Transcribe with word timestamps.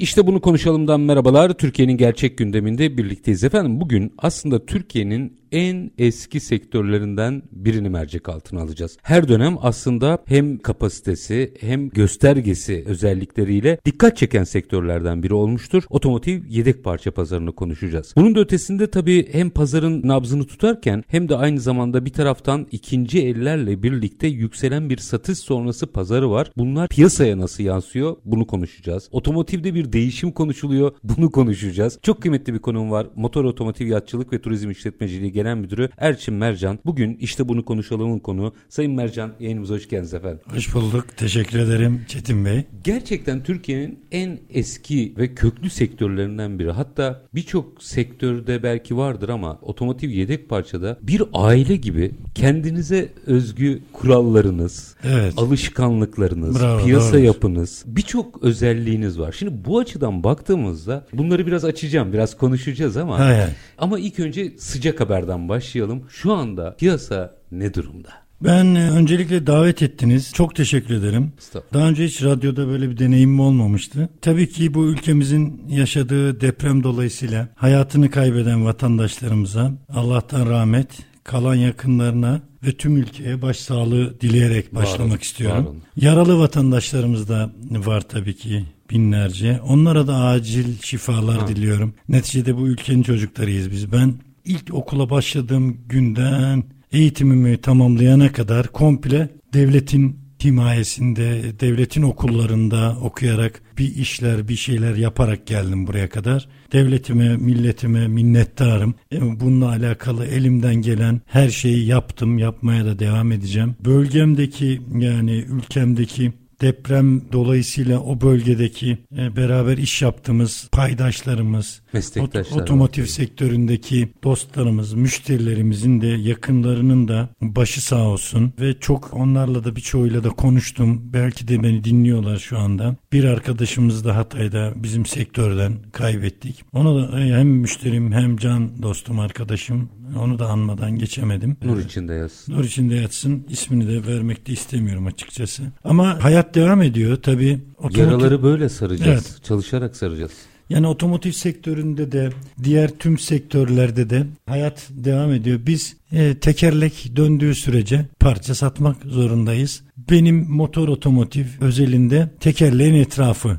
İşte 0.00 0.26
bunu 0.26 0.40
konuşalımdan 0.40 1.00
merhabalar. 1.00 1.52
Türkiye'nin 1.52 1.96
gerçek 1.96 2.38
gündeminde 2.38 2.98
birlikteyiz 2.98 3.44
efendim. 3.44 3.80
Bugün 3.80 4.12
aslında 4.18 4.66
Türkiye'nin 4.66 5.39
en 5.52 5.90
eski 5.98 6.40
sektörlerinden 6.40 7.42
birini 7.52 7.88
mercek 7.88 8.28
altına 8.28 8.60
alacağız. 8.60 8.96
Her 9.02 9.28
dönem 9.28 9.56
aslında 9.62 10.18
hem 10.26 10.58
kapasitesi 10.58 11.54
hem 11.60 11.88
göstergesi 11.88 12.84
özellikleriyle 12.86 13.78
dikkat 13.84 14.16
çeken 14.16 14.44
sektörlerden 14.44 15.22
biri 15.22 15.34
olmuştur. 15.34 15.82
Otomotiv 15.90 16.44
yedek 16.48 16.84
parça 16.84 17.10
pazarını 17.10 17.52
konuşacağız. 17.52 18.14
Bunun 18.16 18.34
da 18.34 18.40
ötesinde 18.40 18.90
tabii 18.90 19.28
hem 19.32 19.50
pazarın 19.50 20.08
nabzını 20.08 20.46
tutarken 20.46 21.04
hem 21.08 21.28
de 21.28 21.36
aynı 21.36 21.60
zamanda 21.60 22.04
bir 22.04 22.12
taraftan 22.12 22.66
ikinci 22.72 23.22
ellerle 23.22 23.82
birlikte 23.82 24.26
yükselen 24.26 24.90
bir 24.90 24.96
satış 24.96 25.38
sonrası 25.38 25.86
pazarı 25.86 26.30
var. 26.30 26.52
Bunlar 26.56 26.88
piyasaya 26.88 27.38
nasıl 27.38 27.64
yansıyor? 27.64 28.16
Bunu 28.24 28.46
konuşacağız. 28.46 29.08
Otomotivde 29.12 29.74
bir 29.74 29.92
değişim 29.92 30.32
konuşuluyor. 30.32 30.92
Bunu 31.04 31.30
konuşacağız. 31.30 31.98
Çok 32.02 32.22
kıymetli 32.22 32.54
bir 32.54 32.58
konum 32.58 32.90
var. 32.90 33.06
Motor 33.16 33.44
Otomotiv 33.44 33.86
Yatçılık 33.86 34.32
ve 34.32 34.40
Turizm 34.40 34.70
İşletmeciliği 34.70 35.32
Genel 35.40 35.56
Müdürü 35.56 35.88
Erçin 35.98 36.34
Mercan. 36.34 36.78
Bugün 36.86 37.16
işte 37.20 37.48
bunu 37.48 37.64
konuşalımın 37.64 38.18
konu. 38.18 38.54
Sayın 38.68 38.92
Mercan 38.92 39.32
yayınımıza 39.40 39.74
hoş 39.74 39.88
geldiniz 39.88 40.14
efendim. 40.14 40.40
Hoş 40.54 40.74
bulduk. 40.74 41.06
Teşekkür 41.16 41.58
ederim 41.58 42.00
Çetin 42.08 42.44
Bey. 42.44 42.64
Gerçekten 42.84 43.42
Türkiye'nin 43.42 43.98
en 44.12 44.38
eski 44.50 45.14
ve 45.18 45.34
köklü 45.34 45.70
sektörlerinden 45.70 46.58
biri. 46.58 46.70
Hatta 46.70 47.22
birçok 47.34 47.82
sektörde 47.82 48.62
belki 48.62 48.96
vardır 48.96 49.28
ama 49.28 49.58
otomotiv 49.62 50.10
yedek 50.10 50.48
parçada 50.48 50.98
bir 51.02 51.22
aile 51.32 51.76
gibi 51.76 52.10
kendinize 52.34 53.08
özgü 53.26 53.82
kurallarınız, 53.92 54.96
Evet. 55.04 55.34
alışkanlıklarınız, 55.36 56.60
Bravo, 56.60 56.84
piyasa 56.84 57.12
doğrudur. 57.12 57.24
yapınız, 57.24 57.82
birçok 57.86 58.42
özelliğiniz 58.42 59.18
var. 59.20 59.32
Şimdi 59.38 59.64
bu 59.64 59.78
açıdan 59.78 60.24
baktığımızda 60.24 61.06
bunları 61.12 61.46
biraz 61.46 61.64
açacağım, 61.64 62.12
biraz 62.12 62.36
konuşacağız 62.36 62.96
ama 62.96 63.18
Hay 63.18 63.36
hay. 63.40 63.50
ama 63.78 63.98
ilk 63.98 64.20
önce 64.20 64.52
sıcak 64.58 65.00
haberden 65.00 65.29
başlayalım. 65.48 66.02
Şu 66.08 66.32
anda 66.32 66.76
piyasa 66.76 67.34
ne 67.52 67.74
durumda? 67.74 68.08
Ben 68.44 68.74
e, 68.74 68.90
öncelikle 68.90 69.46
davet 69.46 69.82
ettiniz. 69.82 70.32
Çok 70.32 70.54
teşekkür 70.54 70.94
ederim. 70.94 71.32
Daha 71.72 71.88
önce 71.88 72.04
hiç 72.04 72.22
radyoda 72.22 72.68
böyle 72.68 72.90
bir 72.90 72.98
deneyimim 72.98 73.40
olmamıştı. 73.40 74.08
Tabii 74.20 74.48
ki 74.48 74.74
bu 74.74 74.86
ülkemizin 74.86 75.62
yaşadığı 75.68 76.40
deprem 76.40 76.82
dolayısıyla 76.82 77.48
hayatını 77.54 78.10
kaybeden 78.10 78.64
vatandaşlarımıza 78.64 79.72
Allah'tan 79.88 80.46
rahmet, 80.46 80.88
kalan 81.24 81.54
yakınlarına 81.54 82.40
ve 82.66 82.72
tüm 82.72 82.96
ülkeye 82.96 83.42
başsağlığı 83.42 84.20
dileyerek 84.20 84.74
başlamak 84.74 85.10
olun, 85.12 85.18
istiyorum. 85.20 85.66
var. 85.66 85.74
Yaralı 85.96 86.38
vatandaşlarımız 86.38 87.28
da 87.28 87.50
var 87.70 88.00
tabii 88.00 88.36
ki 88.36 88.64
binlerce. 88.90 89.60
Onlara 89.68 90.06
da 90.06 90.16
acil 90.16 90.78
şifalar 90.82 91.48
diliyorum. 91.48 91.94
Neticede 92.08 92.56
bu 92.56 92.68
ülkenin 92.68 93.02
çocuklarıyız 93.02 93.70
biz. 93.70 93.92
Ben 93.92 94.14
ilk 94.44 94.74
okula 94.74 95.10
başladığım 95.10 95.76
günden 95.88 96.64
eğitimimi 96.92 97.56
tamamlayana 97.60 98.32
kadar 98.32 98.66
komple 98.66 99.28
devletin 99.54 100.20
himayesinde, 100.44 101.42
devletin 101.60 102.02
okullarında 102.02 102.96
okuyarak 103.02 103.62
bir 103.78 103.96
işler, 103.96 104.48
bir 104.48 104.56
şeyler 104.56 104.94
yaparak 104.94 105.46
geldim 105.46 105.86
buraya 105.86 106.08
kadar. 106.08 106.48
Devletime, 106.72 107.36
milletime 107.36 108.08
minnettarım. 108.08 108.94
E, 109.12 109.40
Bununla 109.40 109.68
alakalı 109.68 110.26
elimden 110.26 110.74
gelen 110.74 111.20
her 111.26 111.48
şeyi 111.48 111.86
yaptım, 111.86 112.38
yapmaya 112.38 112.84
da 112.84 112.98
devam 112.98 113.32
edeceğim. 113.32 113.76
Bölgemdeki 113.84 114.82
yani 114.98 115.32
ülkemdeki 115.32 116.32
deprem 116.60 117.32
dolayısıyla 117.32 118.00
o 118.00 118.20
bölgedeki 118.20 118.98
e, 119.18 119.36
beraber 119.36 119.78
iş 119.78 120.02
yaptığımız 120.02 120.68
paydaşlarımız, 120.72 121.82
Meslektaşlar 121.92 122.56
ot- 122.56 122.62
otomotiv 122.62 123.04
sektöründeki 123.04 124.12
dostlarımız, 124.24 124.92
müşterilerimizin 124.94 126.00
de 126.00 126.06
yakınlarının 126.06 127.08
da 127.08 127.28
başı 127.40 127.84
sağ 127.84 128.02
olsun 128.02 128.52
ve 128.60 128.80
çok 128.80 129.14
onlarla 129.14 129.64
da 129.64 129.76
birçoğuyla 129.76 130.24
da 130.24 130.28
konuştum. 130.28 131.00
Belki 131.12 131.48
de 131.48 131.62
beni 131.62 131.84
dinliyorlar 131.84 132.36
şu 132.36 132.58
anda. 132.58 132.96
Bir 133.12 133.24
arkadaşımız 133.24 134.04
da 134.04 134.16
Hatay'da 134.16 134.72
bizim 134.76 135.06
sektörden 135.06 135.72
kaybettik. 135.92 136.64
Onu 136.72 137.12
da 137.12 137.20
e, 137.20 137.32
hem 137.34 137.48
müşterim 137.48 138.12
hem 138.12 138.36
can 138.36 138.82
dostum 138.82 139.20
arkadaşım 139.20 139.88
onu 140.18 140.38
da 140.38 140.46
anmadan 140.48 140.98
geçemedim. 140.98 141.56
Nur 141.64 141.78
içinde 141.78 142.14
yazsın. 142.14 142.52
Nur 142.54 142.64
içinde 142.64 142.94
yatsın. 142.94 143.44
İsmini 143.48 143.88
de 143.88 144.06
vermek 144.06 144.46
de 144.46 144.52
istemiyorum 144.52 145.06
açıkçası. 145.06 145.62
Ama 145.84 146.24
hayat 146.24 146.54
devam 146.54 146.82
ediyor 146.82 147.16
tabii. 147.22 147.58
Otomotiv- 147.78 147.98
Yaraları 148.00 148.42
böyle 148.42 148.68
saracağız. 148.68 149.08
Evet. 149.10 149.44
Çalışarak 149.44 149.96
saracağız. 149.96 150.32
Yani 150.68 150.86
otomotiv 150.86 151.30
sektöründe 151.32 152.12
de 152.12 152.30
diğer 152.62 152.90
tüm 152.90 153.18
sektörlerde 153.18 154.10
de 154.10 154.26
hayat 154.46 154.88
devam 154.90 155.32
ediyor. 155.32 155.60
Biz 155.66 155.96
e, 156.12 156.34
tekerlek 156.34 157.12
döndüğü 157.16 157.54
sürece 157.54 158.06
parça 158.20 158.54
satmak 158.54 158.96
zorundayız. 159.04 159.82
Benim 160.10 160.46
motor 160.50 160.88
otomotiv 160.88 161.44
özelinde 161.60 162.30
tekerleğin 162.40 162.94
etrafı 162.94 163.58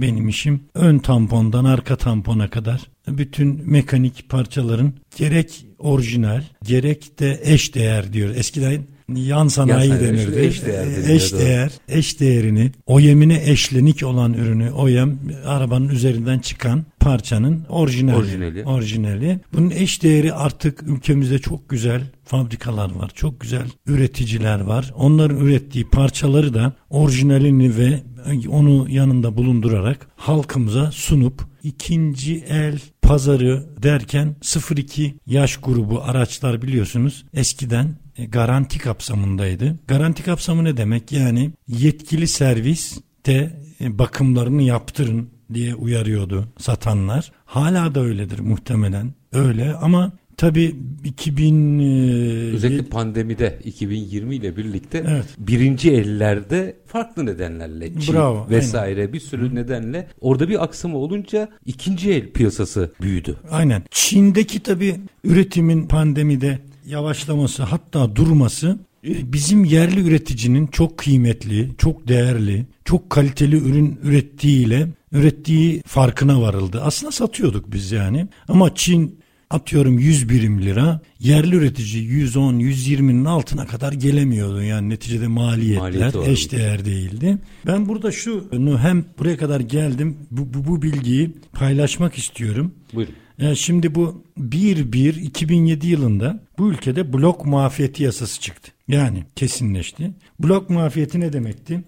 benim 0.00 0.28
işim. 0.28 0.60
Ön 0.74 0.98
tampondan 0.98 1.64
arka 1.64 1.96
tampona 1.96 2.50
kadar 2.50 2.80
bütün 3.18 3.70
mekanik 3.70 4.28
parçaların 4.28 4.92
gerek 5.16 5.66
orijinal 5.78 6.42
gerek 6.64 7.20
de 7.20 7.40
eş 7.42 7.74
değer 7.74 8.12
diyor. 8.12 8.34
Eskiden 8.36 8.82
yan 9.14 9.48
sanayi 9.48 9.90
Yan 9.90 10.00
denirdi. 10.00 10.40
eş 10.40 10.64
değer 10.66 10.86
Eş 11.08 11.32
değer, 11.32 11.72
eş 11.88 12.20
değerini, 12.20 12.72
o 12.86 13.00
yemine 13.00 13.50
eşlenik 13.50 14.02
olan 14.02 14.34
ürünü, 14.34 14.70
o 14.70 14.88
yem 14.88 15.18
arabanın 15.46 15.88
üzerinden 15.88 16.38
çıkan 16.38 16.84
parçanın 17.00 17.64
orijinali. 17.68 18.16
Orijinali. 18.16 18.64
Orijinali. 18.64 19.40
Bunun 19.52 19.70
eş 19.70 20.02
değeri 20.02 20.32
artık 20.32 20.82
ülkemizde 20.82 21.38
çok 21.38 21.68
güzel 21.68 22.02
fabrikalar 22.24 22.94
var. 22.94 23.10
Çok 23.14 23.40
güzel 23.40 23.66
üreticiler 23.86 24.60
var. 24.60 24.92
Onların 24.96 25.38
ürettiği 25.38 25.84
parçaları 25.88 26.54
da 26.54 26.72
orijinalini 26.90 27.76
ve 27.76 28.02
onu 28.48 28.86
yanında 28.90 29.36
bulundurarak 29.36 30.08
halkımıza 30.16 30.90
sunup 30.92 31.42
ikinci 31.62 32.44
el 32.48 32.78
pazarı 33.08 33.82
derken 33.82 34.36
0-2 34.42 35.12
yaş 35.26 35.56
grubu 35.56 36.02
araçlar 36.02 36.62
biliyorsunuz 36.62 37.24
eskiden 37.34 37.94
e, 38.16 38.24
garanti 38.24 38.78
kapsamındaydı. 38.78 39.76
Garanti 39.86 40.22
kapsamı 40.22 40.64
ne 40.64 40.76
demek? 40.76 41.12
Yani 41.12 41.50
yetkili 41.68 42.28
servis 42.28 43.00
de 43.26 43.52
e, 43.80 43.98
bakımlarını 43.98 44.62
yaptırın 44.62 45.30
diye 45.54 45.74
uyarıyordu 45.74 46.48
satanlar. 46.58 47.32
Hala 47.44 47.94
da 47.94 48.00
öyledir 48.00 48.38
muhtemelen. 48.38 49.14
Öyle 49.32 49.74
ama 49.74 50.12
tabii 50.38 50.76
2000 51.04 51.78
e, 51.78 52.54
Özellikle 52.54 52.84
pandemide 52.84 53.58
2020 53.64 54.34
ile 54.34 54.56
birlikte 54.56 55.04
Evet. 55.08 55.26
birinci 55.38 55.92
ellerde 55.92 56.76
farklı 56.86 57.26
nedenlerle 57.26 58.00
Çin 58.00 58.14
Bravo, 58.14 58.46
vesaire 58.50 59.12
bir 59.12 59.20
sürü 59.20 59.54
nedenle 59.54 60.08
orada 60.20 60.48
bir 60.48 60.64
aksama 60.64 60.98
olunca 60.98 61.48
ikinci 61.66 62.10
el 62.10 62.30
piyasası 62.32 62.92
büyüdü. 63.00 63.36
Aynen. 63.50 63.82
Çin'deki 63.90 64.60
tabii 64.60 64.96
üretimin 65.24 65.86
pandemide 65.86 66.58
yavaşlaması 66.86 67.62
hatta 67.62 68.16
durması 68.16 68.78
e, 69.06 69.32
bizim 69.32 69.64
yerli 69.64 70.00
üreticinin 70.08 70.66
çok 70.66 70.98
kıymetli, 70.98 71.70
çok 71.78 72.08
değerli, 72.08 72.66
çok 72.84 73.10
kaliteli 73.10 73.56
ürün 73.56 74.00
ürettiğiyle 74.02 74.88
ürettiği 75.12 75.82
farkına 75.86 76.40
varıldı. 76.40 76.80
Aslında 76.84 77.12
satıyorduk 77.12 77.72
biz 77.72 77.92
yani. 77.92 78.26
Ama 78.48 78.74
Çin 78.74 79.18
atıyorum 79.50 79.98
100 79.98 80.28
birim 80.28 80.62
lira 80.62 81.00
yerli 81.20 81.56
üretici 81.56 82.04
110 82.04 82.54
120'nin 82.54 83.24
altına 83.24 83.66
kadar 83.66 83.92
gelemiyordu 83.92 84.62
yani 84.62 84.88
neticede 84.88 85.28
maliyetler 85.28 85.80
Maliyet 85.80 86.28
eş 86.28 86.52
değer 86.52 86.84
değildi. 86.84 87.38
Ben 87.66 87.88
burada 87.88 88.12
şunu 88.12 88.78
hem 88.78 89.04
buraya 89.18 89.36
kadar 89.36 89.60
geldim 89.60 90.16
bu, 90.30 90.54
bu, 90.54 90.68
bu 90.68 90.82
bilgiyi 90.82 91.30
paylaşmak 91.52 92.18
istiyorum. 92.18 92.72
Buyurun. 92.94 93.14
Ya 93.38 93.54
şimdi 93.54 93.94
bu 93.94 94.22
1-1-2007 94.40 95.86
yılında 95.86 96.40
bu 96.58 96.70
ülkede 96.70 97.12
blok 97.12 97.46
muafiyeti 97.46 98.02
yasası 98.02 98.40
çıktı. 98.40 98.72
Yani 98.88 99.24
kesinleşti. 99.36 100.10
Blok 100.40 100.70
muafiyeti 100.70 101.20
ne 101.20 101.32
demekti? 101.32 101.84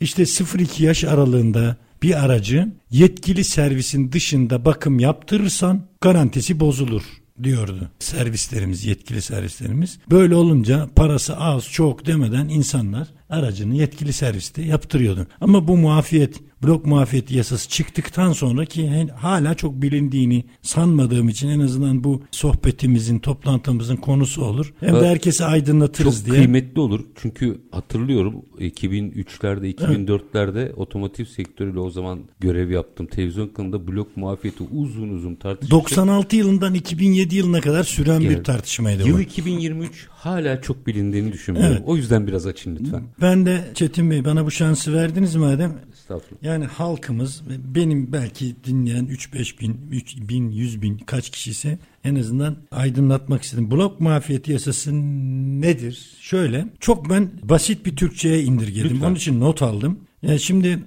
İşte 0.00 0.22
0-2 0.22 0.82
yaş 0.82 1.04
aralığında 1.04 1.76
bir 2.02 2.24
aracı 2.24 2.72
yetkili 2.90 3.44
servisin 3.44 4.12
dışında 4.12 4.64
bakım 4.64 4.98
yaptırırsan 4.98 5.82
garantisi 6.00 6.60
bozulur 6.60 7.02
diyordu 7.42 7.90
servislerimiz, 7.98 8.86
yetkili 8.86 9.22
servislerimiz. 9.22 9.98
Böyle 10.10 10.34
olunca 10.34 10.88
parası 10.96 11.36
az 11.36 11.64
çok 11.70 12.06
demeden 12.06 12.48
insanlar 12.48 13.08
aracını 13.30 13.74
yetkili 13.74 14.12
serviste 14.12 14.62
yaptırıyordu. 14.62 15.26
Ama 15.40 15.68
bu 15.68 15.76
muafiyet 15.76 16.40
blok 16.62 16.86
muafiyeti 16.86 17.36
yasası 17.36 17.68
çıktıktan 17.68 18.32
sonra 18.32 18.64
ki 18.64 19.08
hala 19.16 19.54
çok 19.54 19.82
bilindiğini 19.82 20.44
sanmadığım 20.62 21.28
için 21.28 21.48
en 21.48 21.60
azından 21.60 22.04
bu 22.04 22.22
sohbetimizin, 22.30 23.18
toplantımızın 23.18 23.96
konusu 23.96 24.44
olur. 24.44 24.74
Hem 24.80 24.94
de 24.94 25.08
herkese 25.08 25.44
aydınlatırız 25.44 26.16
çok 26.16 26.26
diye. 26.26 26.36
Çok 26.36 26.44
kıymetli 26.44 26.80
olur. 26.80 27.00
Çünkü 27.14 27.60
hatırlıyorum 27.70 28.34
2003'lerde, 28.58 29.74
2004'lerde 29.74 30.62
evet. 30.62 30.78
otomotiv 30.78 31.24
sektörüyle 31.24 31.78
o 31.78 31.90
zaman 31.90 32.20
görev 32.40 32.70
yaptım. 32.70 33.06
Televizyon 33.06 33.48
kanalında 33.48 33.88
blok 33.88 34.16
muafiyeti 34.16 34.62
uzun 34.62 35.08
uzun 35.08 35.34
tartışmıştık. 35.34 35.70
96 35.70 36.36
yılından 36.36 36.74
2007 36.74 37.36
yılına 37.36 37.60
kadar 37.60 37.84
süren 37.84 38.20
evet. 38.20 38.38
bir 38.38 38.44
tartışmaydı 38.44 39.08
Yıl 39.08 39.16
bu. 39.16 39.20
2023 39.20 40.08
hala 40.20 40.60
çok 40.60 40.86
bilindiğini 40.86 41.32
düşünmüyorum. 41.32 41.72
Evet. 41.76 41.82
O 41.86 41.96
yüzden 41.96 42.26
biraz 42.26 42.46
açın 42.46 42.76
lütfen. 42.76 43.02
Ben 43.20 43.46
de 43.46 43.70
Çetin 43.74 44.10
Bey 44.10 44.24
bana 44.24 44.46
bu 44.46 44.50
şansı 44.50 44.94
verdiniz 44.94 45.36
madem. 45.36 45.78
Estağfurullah. 45.92 46.42
Yani 46.42 46.64
halkımız 46.64 47.42
benim 47.74 48.12
belki 48.12 48.56
dinleyen 48.64 49.06
3-5 49.06 49.60
bin, 49.60 49.80
3 49.90 50.16
bin, 50.16 50.50
100 50.50 50.82
bin 50.82 50.98
kaç 50.98 51.30
kişi 51.30 51.50
ise 51.50 51.78
en 52.04 52.14
azından 52.14 52.56
aydınlatmak 52.70 53.42
istedim. 53.42 53.70
Blok 53.70 54.00
muafiyeti 54.00 54.52
yasası 54.52 54.92
nedir? 55.60 56.16
Şöyle 56.20 56.66
çok 56.80 57.10
ben 57.10 57.30
basit 57.42 57.86
bir 57.86 57.96
Türkçe'ye 57.96 58.42
indirgedim. 58.42 58.90
Lütfen. 58.90 59.06
Onun 59.06 59.14
için 59.14 59.40
not 59.40 59.62
aldım. 59.62 59.98
Yani 60.22 60.40
şimdi 60.40 60.84